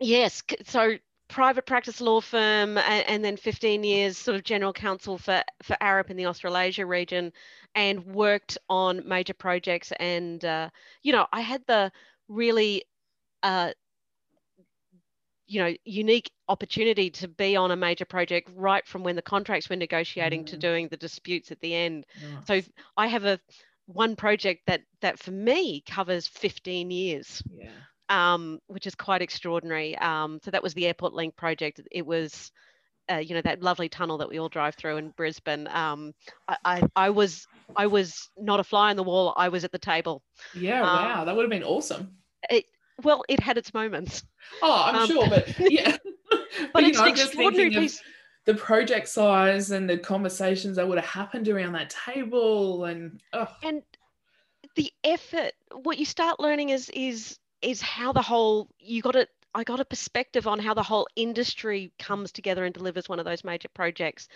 yes. 0.00 0.42
So 0.64 0.96
private 1.28 1.66
practice 1.66 2.00
law 2.00 2.20
firm, 2.20 2.78
and, 2.78 3.08
and, 3.08 3.24
then 3.24 3.36
15 3.36 3.82
years 3.82 4.16
sort 4.16 4.36
of 4.36 4.44
general 4.44 4.72
counsel 4.72 5.18
for 5.18 5.42
for 5.62 5.76
Arup 5.80 6.10
in 6.10 6.16
the 6.16 6.26
Australasia 6.26 6.86
region, 6.86 7.32
and 7.74 8.04
worked 8.06 8.58
on 8.68 9.02
major 9.06 9.34
projects. 9.34 9.92
And 9.98 10.44
uh, 10.44 10.70
you 11.02 11.12
know, 11.12 11.26
I 11.32 11.40
had 11.40 11.62
the 11.66 11.90
really 12.28 12.84
uh, 13.42 13.72
you 15.46 15.60
know 15.60 15.74
unique 15.84 16.30
opportunity 16.48 17.10
to 17.10 17.28
be 17.28 17.56
on 17.56 17.70
a 17.70 17.76
major 17.76 18.04
project 18.04 18.50
right 18.54 18.86
from 18.86 19.02
when 19.02 19.16
the 19.16 19.22
contracts 19.22 19.68
were 19.68 19.76
negotiating 19.76 20.42
mm. 20.42 20.46
to 20.46 20.56
doing 20.56 20.88
the 20.88 20.96
disputes 20.96 21.50
at 21.50 21.60
the 21.60 21.74
end 21.74 22.04
so 22.46 22.60
i 22.96 23.06
have 23.06 23.24
a 23.24 23.38
one 23.86 24.16
project 24.16 24.62
that 24.66 24.82
that 25.00 25.18
for 25.18 25.30
me 25.30 25.82
covers 25.88 26.26
15 26.26 26.90
years 26.90 27.42
yeah 27.52 27.70
um, 28.08 28.60
which 28.68 28.86
is 28.86 28.94
quite 28.94 29.20
extraordinary 29.20 29.98
um, 29.98 30.38
so 30.44 30.52
that 30.52 30.62
was 30.62 30.74
the 30.74 30.86
airport 30.86 31.12
link 31.12 31.34
project 31.34 31.80
it 31.90 32.06
was 32.06 32.52
uh, 33.10 33.16
you 33.16 33.34
know 33.34 33.42
that 33.42 33.62
lovely 33.62 33.88
tunnel 33.88 34.18
that 34.18 34.28
we 34.28 34.38
all 34.38 34.48
drive 34.48 34.74
through 34.74 34.96
in 34.96 35.10
Brisbane. 35.10 35.68
Um, 35.68 36.12
I, 36.48 36.56
I, 36.64 36.82
I, 36.96 37.10
was 37.10 37.46
I 37.76 37.86
was 37.86 38.30
not 38.36 38.60
a 38.60 38.64
fly 38.64 38.90
on 38.90 38.96
the 38.96 39.02
wall. 39.02 39.32
I 39.36 39.48
was 39.48 39.64
at 39.64 39.72
the 39.72 39.78
table. 39.78 40.22
Yeah, 40.54 40.80
um, 40.80 40.86
wow, 40.86 41.24
that 41.24 41.36
would 41.36 41.42
have 41.42 41.50
been 41.50 41.62
awesome. 41.62 42.16
It, 42.50 42.64
well, 43.02 43.24
it 43.28 43.40
had 43.40 43.58
its 43.58 43.74
moments. 43.74 44.24
Oh, 44.62 44.82
I'm 44.86 44.96
um, 44.96 45.08
sure, 45.08 45.28
but 45.28 45.54
yeah. 45.70 45.96
but, 46.30 46.40
but 46.72 46.84
it's 46.84 46.98
know, 46.98 47.04
an 47.04 47.10
extraordinary 47.10 47.70
piece. 47.70 48.02
The 48.44 48.54
project 48.54 49.08
size 49.08 49.72
and 49.72 49.90
the 49.90 49.98
conversations 49.98 50.76
that 50.76 50.86
would 50.86 50.98
have 50.98 51.08
happened 51.08 51.48
around 51.48 51.72
that 51.72 51.90
table, 51.90 52.84
and 52.84 53.20
oh. 53.32 53.48
and 53.62 53.82
the 54.76 54.92
effort. 55.04 55.52
What 55.82 55.98
you 55.98 56.04
start 56.04 56.40
learning 56.40 56.70
is 56.70 56.90
is 56.90 57.38
is 57.62 57.80
how 57.80 58.12
the 58.12 58.22
whole 58.22 58.68
you 58.78 59.02
got 59.02 59.16
it. 59.16 59.28
I 59.54 59.64
got 59.64 59.80
a 59.80 59.84
perspective 59.86 60.46
on 60.46 60.58
how 60.58 60.74
the 60.74 60.82
whole 60.82 61.08
industry 61.16 61.90
comes 61.98 62.30
together 62.30 62.66
and 62.66 62.74
delivers 62.74 63.08
one 63.08 63.18
of 63.18 63.24
those 63.24 63.42
major 63.42 63.68
projects. 63.74 64.28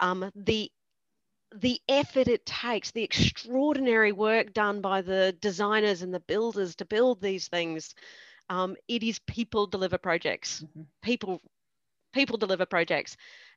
Um, 0.00 0.30
the 0.34 0.70
the 1.60 1.80
effort 1.88 2.28
it 2.28 2.44
takes, 2.46 2.90
the 2.90 3.02
extraordinary 3.02 4.12
work 4.12 4.52
done 4.52 4.80
by 4.80 5.00
the 5.02 5.36
designers 5.40 6.02
and 6.02 6.12
the 6.12 6.20
builders 6.20 6.76
to 6.76 6.84
build 6.84 7.20
these 7.20 7.48
things. 7.48 7.94
Um, 8.48 8.76
it 8.88 9.02
is 9.02 9.18
people 9.20 9.66
deliver 9.66 9.98
projects. 9.98 10.62
Mm-hmm. 10.62 10.82
People, 11.02 11.40
people 12.12 12.36
deliver 12.38 12.66
projects, 12.66 13.16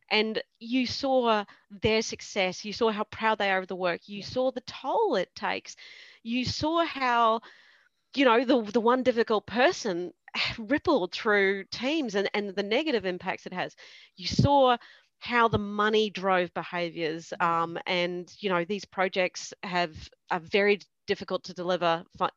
and 0.09 0.41
you 0.59 0.87
saw 0.87 1.43
their 1.69 2.01
success. 2.01 2.65
You 2.65 2.73
saw 2.73 2.91
how 2.91 3.03
proud 3.05 3.37
they 3.37 3.51
are 3.51 3.59
of 3.59 3.67
the 3.67 3.75
work. 3.75 4.01
You 4.07 4.23
saw 4.23 4.51
the 4.51 4.61
toll 4.61 5.15
it 5.15 5.33
takes. 5.35 5.75
You 6.23 6.45
saw 6.45 6.85
how, 6.85 7.41
you 8.15 8.25
know, 8.25 8.43
the 8.45 8.61
the 8.71 8.81
one 8.81 9.03
difficult 9.03 9.45
person 9.45 10.11
rippled 10.57 11.11
through 11.13 11.65
teams 11.65 12.15
and 12.15 12.29
and 12.33 12.55
the 12.55 12.63
negative 12.63 13.05
impacts 13.05 13.45
it 13.45 13.53
has. 13.53 13.75
You 14.15 14.27
saw 14.27 14.77
how 15.19 15.47
the 15.47 15.57
money 15.57 16.09
drove 16.09 16.53
behaviors 16.53 17.33
um, 17.39 17.77
and 17.85 18.33
you 18.39 18.49
know 18.49 18.63
these 18.65 18.85
projects 18.85 19.53
have 19.63 19.93
are 20.31 20.39
very 20.39 20.79
difficult 21.07 21.43
to 21.43 21.53
deliver 21.53 22.03
fi- 22.17 22.29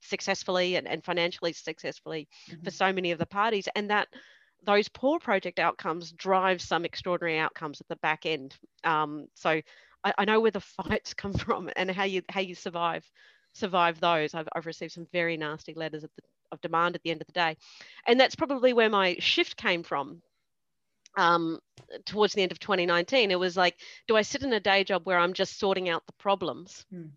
successfully 0.00 0.76
and, 0.76 0.88
and 0.88 1.04
financially 1.04 1.52
successfully 1.52 2.28
mm-hmm. 2.50 2.64
for 2.64 2.70
so 2.70 2.92
many 2.92 3.12
of 3.12 3.18
the 3.18 3.26
parties 3.26 3.68
and 3.76 3.90
that 3.90 4.08
those 4.64 4.88
poor 4.88 5.18
project 5.18 5.58
outcomes 5.58 6.12
drive 6.12 6.60
some 6.60 6.84
extraordinary 6.84 7.38
outcomes 7.38 7.80
at 7.80 7.88
the 7.88 7.96
back 7.96 8.26
end. 8.26 8.56
Um, 8.82 9.28
so 9.34 9.50
I, 10.04 10.12
I, 10.18 10.24
know 10.24 10.40
where 10.40 10.50
the 10.50 10.60
fights 10.84 11.14
come 11.14 11.32
from 11.32 11.70
and 11.76 11.90
how 11.90 12.04
you 12.04 12.22
how 12.28 12.40
you 12.40 12.54
survive 12.54 13.08
survive 13.52 14.00
those. 14.00 14.34
I've, 14.34 14.48
I've 14.54 14.66
received 14.66 14.92
some 14.92 15.06
very 15.12 15.36
nasty 15.36 15.74
letters 15.74 16.04
of, 16.04 16.10
the, 16.16 16.22
of 16.52 16.60
demand 16.60 16.94
at 16.94 17.02
the 17.02 17.10
end 17.10 17.20
of 17.20 17.26
the 17.26 17.32
day. 17.32 17.56
And 18.06 18.18
that's 18.18 18.36
probably 18.36 18.72
where 18.72 18.90
my 18.90 19.16
shift 19.20 19.56
came 19.56 19.82
from 19.82 20.22
um, 21.16 21.58
towards 22.04 22.34
the 22.34 22.42
end 22.42 22.52
of 22.52 22.58
2019, 22.58 23.30
it 23.30 23.38
was 23.38 23.56
like, 23.56 23.76
do 24.06 24.16
I 24.16 24.22
sit 24.22 24.42
in 24.42 24.52
a 24.52 24.60
day 24.60 24.84
job 24.84 25.02
where 25.04 25.18
I'm 25.18 25.32
just 25.32 25.58
sorting 25.58 25.88
out 25.88 26.06
the 26.06 26.12
problems 26.14 26.84
mm. 26.92 27.10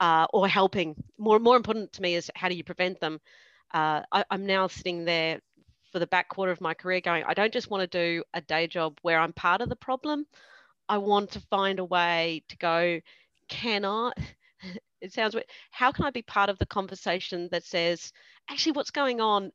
uh, 0.00 0.26
or 0.32 0.48
helping? 0.48 0.96
More, 1.18 1.38
more 1.38 1.56
important 1.56 1.92
to 1.94 2.02
me 2.02 2.14
is 2.14 2.30
how 2.34 2.48
do 2.48 2.54
you 2.54 2.64
prevent 2.64 3.00
them? 3.00 3.20
Uh, 3.72 4.02
I, 4.10 4.24
I'm 4.30 4.46
now 4.46 4.68
sitting 4.68 5.04
there 5.04 5.40
for 5.92 5.98
the 5.98 6.06
back 6.06 6.28
quarter 6.28 6.52
of 6.52 6.60
my 6.60 6.74
career 6.74 7.00
going, 7.00 7.24
I 7.26 7.34
don't 7.34 7.52
just 7.52 7.70
want 7.70 7.90
to 7.90 7.98
do 7.98 8.22
a 8.34 8.40
day 8.40 8.66
job 8.66 8.98
where 9.02 9.18
I'm 9.18 9.32
part 9.32 9.60
of 9.60 9.68
the 9.68 9.76
problem. 9.76 10.26
I 10.88 10.98
want 10.98 11.32
to 11.32 11.40
find 11.50 11.78
a 11.78 11.84
way 11.84 12.42
to 12.48 12.56
go, 12.56 13.00
can 13.48 13.84
I? 13.84 14.12
It 15.02 15.12
sounds 15.12 15.34
weird. 15.34 15.46
How 15.70 15.92
can 15.92 16.06
I 16.06 16.10
be 16.10 16.22
part 16.22 16.48
of 16.48 16.58
the 16.58 16.66
conversation 16.66 17.50
that 17.52 17.64
says, 17.64 18.12
actually, 18.50 18.72
what's 18.72 18.90
going 18.90 19.20
on 19.20 19.52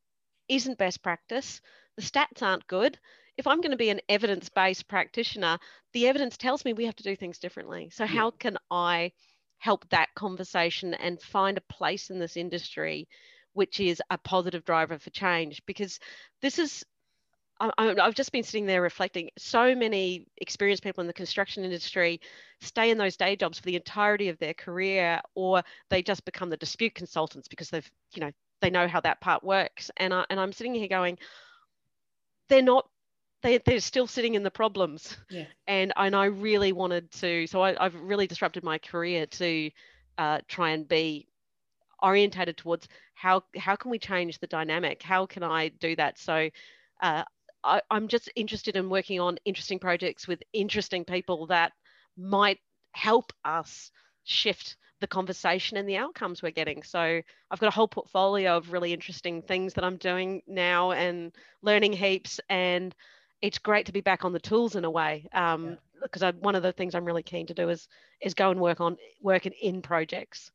isn't 0.47 0.77
best 0.77 1.01
practice? 1.01 1.59
The 1.97 2.03
stats 2.03 2.43
aren't 2.43 2.67
good 2.67 2.99
if 3.41 3.47
I'm 3.47 3.59
going 3.59 3.71
to 3.71 3.77
be 3.77 3.89
an 3.89 4.01
evidence 4.07 4.49
based 4.49 4.87
practitioner, 4.87 5.57
the 5.93 6.07
evidence 6.07 6.37
tells 6.37 6.63
me 6.63 6.73
we 6.73 6.85
have 6.85 6.95
to 6.97 7.03
do 7.03 7.15
things 7.15 7.39
differently. 7.39 7.89
So, 7.91 8.05
how 8.05 8.29
can 8.29 8.55
I 8.69 9.13
help 9.57 9.89
that 9.89 10.13
conversation 10.13 10.93
and 10.93 11.19
find 11.19 11.57
a 11.57 11.73
place 11.73 12.11
in 12.11 12.19
this 12.19 12.37
industry 12.37 13.07
which 13.53 13.79
is 13.79 13.99
a 14.11 14.17
positive 14.19 14.63
driver 14.63 14.99
for 14.99 15.09
change? 15.09 15.63
Because 15.65 15.99
this 16.43 16.59
is 16.59 16.85
I've 17.59 18.13
just 18.13 18.31
been 18.31 18.43
sitting 18.43 18.67
there 18.67 18.81
reflecting. 18.81 19.31
So 19.39 19.73
many 19.73 20.27
experienced 20.37 20.83
people 20.83 21.01
in 21.01 21.07
the 21.07 21.13
construction 21.13 21.63
industry 21.63 22.21
stay 22.59 22.91
in 22.91 22.99
those 22.99 23.17
day 23.17 23.35
jobs 23.35 23.57
for 23.57 23.65
the 23.65 23.75
entirety 23.75 24.29
of 24.29 24.37
their 24.37 24.53
career, 24.53 25.19
or 25.33 25.63
they 25.89 26.03
just 26.03 26.25
become 26.25 26.51
the 26.51 26.57
dispute 26.57 26.93
consultants 26.93 27.47
because 27.47 27.71
they've, 27.71 27.91
you 28.13 28.21
know, 28.21 28.31
they 28.61 28.69
know 28.69 28.87
how 28.87 28.99
that 29.01 29.19
part 29.19 29.43
works. 29.43 29.89
And 29.97 30.13
I, 30.13 30.25
and 30.29 30.39
I'm 30.39 30.53
sitting 30.53 30.75
here 30.75 30.87
going, 30.87 31.17
they're 32.47 32.61
not 32.61 32.87
they, 33.43 33.57
they're 33.59 33.79
still 33.79 34.07
sitting 34.07 34.35
in 34.35 34.43
the 34.43 34.51
problems. 34.51 35.17
Yeah. 35.29 35.45
And, 35.67 35.93
and 35.95 36.15
I 36.15 36.25
really 36.25 36.71
wanted 36.71 37.11
to, 37.13 37.47
so 37.47 37.61
I, 37.61 37.75
have 37.81 37.95
really 37.95 38.27
disrupted 38.27 38.63
my 38.63 38.77
career 38.77 39.25
to 39.25 39.71
uh, 40.17 40.39
try 40.47 40.71
and 40.71 40.87
be 40.87 41.27
orientated 42.01 42.57
towards 42.57 42.87
how 43.13 43.43
how 43.55 43.75
can 43.75 43.91
we 43.91 43.99
change 43.99 44.39
the 44.39 44.47
dynamic? 44.47 45.03
How 45.03 45.25
can 45.25 45.43
I 45.43 45.69
do 45.69 45.95
that? 45.95 46.17
So 46.17 46.49
uh, 47.01 47.23
I, 47.63 47.81
I'm 47.91 48.07
just 48.07 48.31
interested 48.35 48.75
in 48.75 48.89
working 48.89 49.19
on 49.19 49.37
interesting 49.45 49.79
projects 49.79 50.27
with 50.27 50.41
interesting 50.53 51.05
people 51.05 51.47
that 51.47 51.71
might 52.17 52.59
help 52.93 53.31
us 53.45 53.91
shift 54.23 54.75
the 54.99 55.07
conversation 55.07 55.77
and 55.77 55.87
the 55.87 55.97
outcomes 55.97 56.41
we're 56.41 56.51
getting. 56.51 56.83
So 56.83 57.21
I've 57.49 57.59
got 57.59 57.67
a 57.67 57.75
whole 57.75 57.87
portfolio 57.87 58.57
of 58.57 58.71
really 58.71 58.93
interesting 58.93 59.41
things 59.41 59.73
that 59.73 59.83
I'm 59.83 59.97
doing 59.97 60.41
now 60.47 60.91
and 60.91 61.31
learning 61.63 61.93
heaps. 61.93 62.39
And 62.49 62.93
it's 63.41 63.57
great 63.57 63.85
to 63.87 63.91
be 63.91 64.01
back 64.01 64.23
on 64.23 64.33
the 64.33 64.39
tools 64.39 64.75
in 64.75 64.85
a 64.85 64.91
way. 64.91 65.27
Um, 65.33 65.77
because 66.01 66.23
I, 66.23 66.31
one 66.31 66.55
of 66.55 66.63
the 66.63 66.71
things 66.71 66.95
I'm 66.95 67.05
really 67.05 67.23
keen 67.23 67.45
to 67.47 67.53
do 67.53 67.69
is 67.69 67.87
is 68.21 68.33
go 68.33 68.49
and 68.51 68.59
work 68.59 68.81
on 68.81 68.97
working 69.21 69.53
in, 69.61 69.75
in 69.75 69.81
projects. 69.81 70.51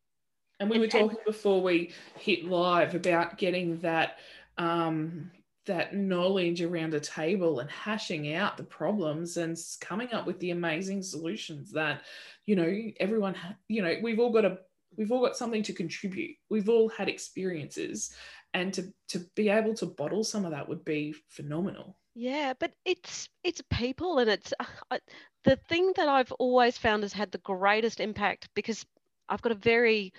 And 0.59 0.70
we 0.70 0.79
were 0.79 0.87
talking 0.87 1.18
before 1.27 1.62
we 1.62 1.92
hit 2.18 2.44
live 2.44 2.94
about 2.94 3.38
getting 3.38 3.79
that 3.81 4.18
um, 4.59 5.31
that 5.66 5.94
knowledge 5.94 6.62
around 6.62 6.94
a 6.94 7.01
table 7.01 7.61
and 7.61 7.70
hashing 7.70 8.35
out 8.35 8.57
the 8.57 8.64
problems 8.64 9.37
and 9.37 9.59
coming 9.81 10.12
up 10.12 10.27
with 10.27 10.38
the 10.40 10.53
amazing 10.53 11.03
solutions 11.03 11.72
that 11.72 12.03
you 12.46 12.57
know 12.57 12.83
everyone 13.01 13.35
you 13.68 13.83
know 13.83 13.94
we've 14.03 14.20
all 14.20 14.33
got 14.33 14.44
a 14.44 14.59
we've 14.96 15.12
all 15.12 15.20
got 15.20 15.37
something 15.37 15.62
to 15.64 15.72
contribute 15.72 16.37
we've 16.49 16.68
all 16.68 16.88
had 16.88 17.09
experiences 17.09 18.14
and 18.55 18.72
to 18.72 18.92
to 19.09 19.18
be 19.35 19.49
able 19.49 19.75
to 19.75 19.87
bottle 19.87 20.25
some 20.25 20.44
of 20.44 20.53
that 20.53 20.68
would 20.68 20.85
be 20.85 21.14
phenomenal 21.29 21.96
yeah 22.17 22.55
but 22.59 22.73
it's 22.87 23.29
it's 23.45 23.63
people 23.71 24.19
and 24.19 24.31
it's 24.31 24.53
uh, 24.91 24.99
the 25.45 25.57
thing 25.69 25.93
that 25.97 26.09
i've 26.09 26.33
always 26.33 26.79
found 26.79 27.03
has 27.03 27.13
had 27.13 27.31
the 27.31 27.39
greatest 27.39 28.01
impact 28.01 28.49
because 28.55 28.85
i've 29.29 29.43
got 29.43 29.53
a 29.53 29.57
very 29.57 30.13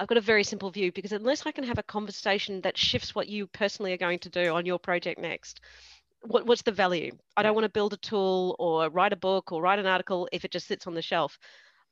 I've 0.00 0.08
got 0.08 0.16
a 0.16 0.22
very 0.22 0.44
simple 0.44 0.70
view 0.70 0.90
because 0.92 1.12
unless 1.12 1.44
I 1.44 1.52
can 1.52 1.64
have 1.64 1.76
a 1.76 1.82
conversation 1.82 2.62
that 2.62 2.78
shifts 2.78 3.14
what 3.14 3.28
you 3.28 3.46
personally 3.46 3.92
are 3.92 3.98
going 3.98 4.18
to 4.20 4.30
do 4.30 4.54
on 4.54 4.64
your 4.64 4.78
project 4.78 5.20
next, 5.20 5.60
what, 6.22 6.46
what's 6.46 6.62
the 6.62 6.72
value? 6.72 7.12
I 7.36 7.42
don't 7.42 7.54
want 7.54 7.66
to 7.66 7.70
build 7.70 7.92
a 7.92 7.98
tool 7.98 8.56
or 8.58 8.88
write 8.88 9.12
a 9.12 9.16
book 9.16 9.52
or 9.52 9.60
write 9.60 9.78
an 9.78 9.84
article 9.84 10.26
if 10.32 10.46
it 10.46 10.52
just 10.52 10.66
sits 10.66 10.86
on 10.86 10.94
the 10.94 11.02
shelf. 11.02 11.38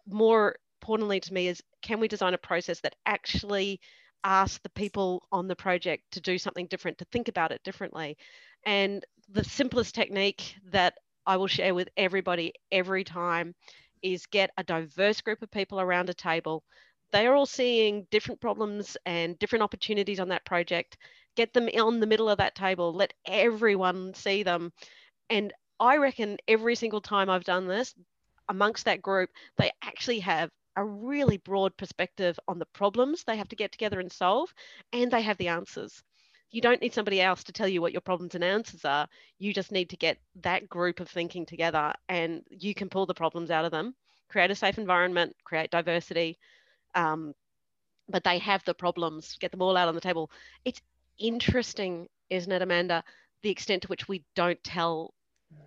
More 0.06 0.56
importantly 0.80 1.20
to 1.20 1.34
me 1.34 1.48
is 1.48 1.62
can 1.82 2.00
we 2.00 2.08
design 2.08 2.32
a 2.32 2.38
process 2.38 2.80
that 2.80 2.96
actually 3.04 3.78
asks 4.24 4.60
the 4.62 4.70
people 4.70 5.26
on 5.30 5.46
the 5.46 5.56
project 5.56 6.04
to 6.12 6.20
do 6.22 6.38
something 6.38 6.66
different, 6.66 6.96
to 6.98 7.06
think 7.12 7.28
about 7.28 7.52
it 7.52 7.62
differently? 7.62 8.16
And 8.64 9.04
the 9.28 9.44
simplest 9.44 9.94
technique 9.94 10.54
that 10.70 10.94
I 11.26 11.36
will 11.36 11.46
share 11.46 11.74
with 11.74 11.88
everybody 11.96 12.54
every 12.72 13.04
time 13.04 13.54
is 14.02 14.26
get 14.26 14.50
a 14.56 14.64
diverse 14.64 15.20
group 15.20 15.42
of 15.42 15.50
people 15.50 15.80
around 15.80 16.08
a 16.08 16.14
table 16.14 16.64
they 17.10 17.26
are 17.26 17.34
all 17.34 17.46
seeing 17.46 18.06
different 18.10 18.40
problems 18.40 18.96
and 19.06 19.38
different 19.38 19.62
opportunities 19.62 20.20
on 20.20 20.28
that 20.28 20.44
project. 20.44 20.98
Get 21.36 21.52
them 21.52 21.68
on 21.78 22.00
the 22.00 22.06
middle 22.06 22.28
of 22.28 22.38
that 22.38 22.54
table, 22.54 22.92
let 22.92 23.14
everyone 23.26 24.12
see 24.14 24.42
them. 24.42 24.72
And 25.30 25.52
I 25.80 25.96
reckon 25.96 26.36
every 26.48 26.74
single 26.74 27.00
time 27.00 27.30
I've 27.30 27.44
done 27.44 27.66
this, 27.66 27.94
amongst 28.48 28.84
that 28.84 29.02
group, 29.02 29.30
they 29.56 29.70
actually 29.82 30.20
have 30.20 30.50
a 30.76 30.84
really 30.84 31.38
broad 31.38 31.76
perspective 31.76 32.38
on 32.46 32.58
the 32.58 32.66
problems 32.66 33.24
they 33.24 33.36
have 33.36 33.48
to 33.48 33.56
get 33.56 33.72
together 33.72 34.00
and 34.00 34.12
solve, 34.12 34.52
and 34.92 35.10
they 35.10 35.22
have 35.22 35.38
the 35.38 35.48
answers. 35.48 36.02
You 36.50 36.60
don't 36.60 36.80
need 36.80 36.94
somebody 36.94 37.20
else 37.20 37.44
to 37.44 37.52
tell 37.52 37.68
you 37.68 37.82
what 37.82 37.92
your 37.92 38.00
problems 38.00 38.34
and 38.34 38.42
answers 38.42 38.84
are. 38.84 39.06
You 39.38 39.52
just 39.52 39.70
need 39.70 39.90
to 39.90 39.96
get 39.96 40.18
that 40.42 40.68
group 40.68 41.00
of 41.00 41.08
thinking 41.08 41.44
together, 41.44 41.92
and 42.08 42.42
you 42.50 42.74
can 42.74 42.88
pull 42.88 43.06
the 43.06 43.14
problems 43.14 43.50
out 43.50 43.64
of 43.64 43.70
them, 43.70 43.94
create 44.28 44.50
a 44.50 44.54
safe 44.54 44.78
environment, 44.78 45.36
create 45.44 45.70
diversity, 45.70 46.38
um, 46.94 47.34
but 48.08 48.24
they 48.24 48.38
have 48.38 48.64
the 48.64 48.74
problems, 48.74 49.36
get 49.40 49.50
them 49.50 49.60
all 49.60 49.76
out 49.76 49.88
on 49.88 49.94
the 49.94 50.00
table. 50.00 50.30
It's 50.64 50.80
interesting, 51.18 52.08
isn't 52.30 52.50
it, 52.50 52.62
Amanda, 52.62 53.04
the 53.42 53.50
extent 53.50 53.82
to 53.82 53.88
which 53.88 54.08
we 54.08 54.24
don't 54.34 54.62
tell 54.64 55.12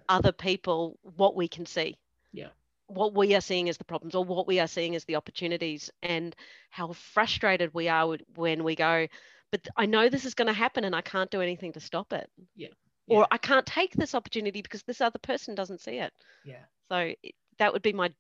other 0.10 0.32
people 0.32 0.98
what 1.16 1.36
we 1.36 1.48
can 1.48 1.66
see. 1.66 1.98
Yeah. 2.34 2.50
What 2.88 3.14
we 3.16 3.36
are 3.36 3.42
seeing 3.42 3.70
as 3.70 3.78
the 3.78 3.86
problems 3.86 4.16
or 4.16 4.24
what 4.24 4.48
we 4.48 4.60
are 4.60 4.68
seeing 4.68 4.96
as 4.96 5.06
the 5.06 5.16
opportunities, 5.16 5.92
and 6.02 6.36
how 6.70 6.94
frustrated 6.94 7.74
we 7.74 7.88
are 7.88 8.18
when 8.36 8.64
we 8.64 8.76
go, 8.76 9.08
but 9.52 9.68
I 9.76 9.86
know 9.86 10.10
this 10.10 10.26
is 10.26 10.34
going 10.34 10.48
to 10.48 10.54
happen 10.54 10.84
and 10.84 10.96
I 10.96 11.02
can't 11.02 11.32
do 11.32 11.42
anything 11.42 11.74
to 11.74 11.80
stop 11.80 12.14
it. 12.14 12.30
Yeah. 12.56 12.70
yeah. 13.08 13.18
Or 13.18 13.28
I 13.32 13.38
can't 13.38 13.66
take 13.66 13.94
this 13.94 14.16
opportunity 14.16 14.62
because 14.62 14.84
this 14.84 15.02
other 15.02 15.20
person 15.20 15.56
doesn't 15.56 15.82
see 15.82 16.00
it. 16.00 16.14
Yeah. 16.46 16.64
So 16.90 17.14
that 17.58 17.74
would 17.74 17.82
be 17.82 17.94
my 17.94 18.12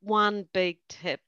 one 0.00 0.46
big 0.52 0.78
tip 0.88 1.20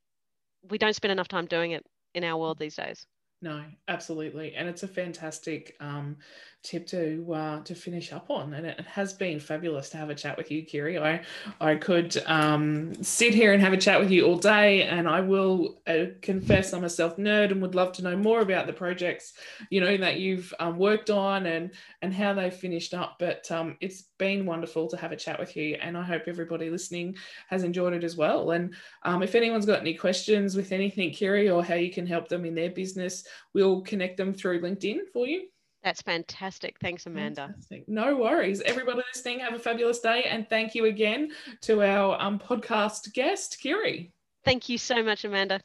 we 0.68 0.78
don't 0.78 0.94
spend 0.94 1.12
enough 1.12 1.28
time 1.28 1.46
doing 1.46 1.72
it 1.72 1.84
in 2.14 2.24
our 2.24 2.36
world 2.36 2.58
these 2.58 2.76
days. 2.76 3.06
No, 3.42 3.64
absolutely, 3.88 4.54
and 4.54 4.68
it's 4.68 4.82
a 4.82 4.88
fantastic 4.88 5.74
um, 5.80 6.18
tip 6.62 6.86
to 6.88 7.26
uh, 7.32 7.62
to 7.62 7.74
finish 7.74 8.12
up 8.12 8.28
on, 8.28 8.52
and 8.52 8.66
it 8.66 8.80
has 8.82 9.14
been 9.14 9.40
fabulous 9.40 9.88
to 9.90 9.96
have 9.96 10.10
a 10.10 10.14
chat 10.14 10.36
with 10.36 10.50
you, 10.50 10.62
Kiri. 10.62 10.98
I 10.98 11.22
I 11.58 11.76
could 11.76 12.22
um, 12.26 12.92
sit 13.02 13.32
here 13.32 13.54
and 13.54 13.62
have 13.62 13.72
a 13.72 13.78
chat 13.78 13.98
with 13.98 14.10
you 14.10 14.26
all 14.26 14.36
day, 14.36 14.82
and 14.82 15.08
I 15.08 15.22
will 15.22 15.80
uh, 15.86 16.06
confess 16.20 16.74
I'm 16.74 16.84
a 16.84 16.90
self 16.90 17.16
nerd 17.16 17.50
and 17.50 17.62
would 17.62 17.74
love 17.74 17.92
to 17.92 18.02
know 18.02 18.14
more 18.14 18.40
about 18.40 18.66
the 18.66 18.74
projects, 18.74 19.32
you 19.70 19.80
know, 19.80 19.96
that 19.96 20.20
you've 20.20 20.52
um, 20.60 20.76
worked 20.76 21.08
on 21.08 21.46
and 21.46 21.70
and 22.02 22.12
how 22.12 22.34
they 22.34 22.50
finished 22.50 22.92
up. 22.92 23.16
But 23.18 23.50
um, 23.50 23.78
it's 23.80 24.02
been 24.18 24.44
wonderful 24.44 24.86
to 24.88 24.98
have 24.98 25.12
a 25.12 25.16
chat 25.16 25.40
with 25.40 25.56
you, 25.56 25.78
and 25.80 25.96
I 25.96 26.02
hope 26.02 26.24
everybody 26.26 26.68
listening 26.68 27.16
has 27.48 27.64
enjoyed 27.64 27.94
it 27.94 28.04
as 28.04 28.16
well. 28.16 28.50
And 28.50 28.74
um, 29.02 29.22
if 29.22 29.34
anyone's 29.34 29.64
got 29.64 29.80
any 29.80 29.94
questions 29.94 30.56
with 30.56 30.72
anything, 30.72 31.10
Kiri, 31.10 31.48
or 31.48 31.64
how 31.64 31.76
you 31.76 31.90
can 31.90 32.06
help 32.06 32.28
them 32.28 32.44
in 32.44 32.54
their 32.54 32.70
business, 32.70 33.24
we'll 33.54 33.82
connect 33.82 34.16
them 34.16 34.32
through 34.32 34.60
LinkedIn 34.60 34.98
for 35.12 35.26
you. 35.26 35.48
That's 35.82 36.02
fantastic. 36.02 36.76
Thanks, 36.80 37.06
Amanda. 37.06 37.46
Fantastic. 37.48 37.88
No 37.88 38.16
worries. 38.16 38.60
Everybody 38.62 39.00
listening, 39.14 39.40
have 39.40 39.54
a 39.54 39.58
fabulous 39.58 40.00
day. 40.00 40.24
And 40.24 40.48
thank 40.48 40.74
you 40.74 40.84
again 40.84 41.30
to 41.62 41.82
our 41.82 42.20
um, 42.20 42.38
podcast 42.38 43.12
guest, 43.14 43.58
Kiri. 43.62 44.12
Thank 44.44 44.68
you 44.68 44.76
so 44.76 45.02
much, 45.02 45.24
Amanda. 45.24 45.60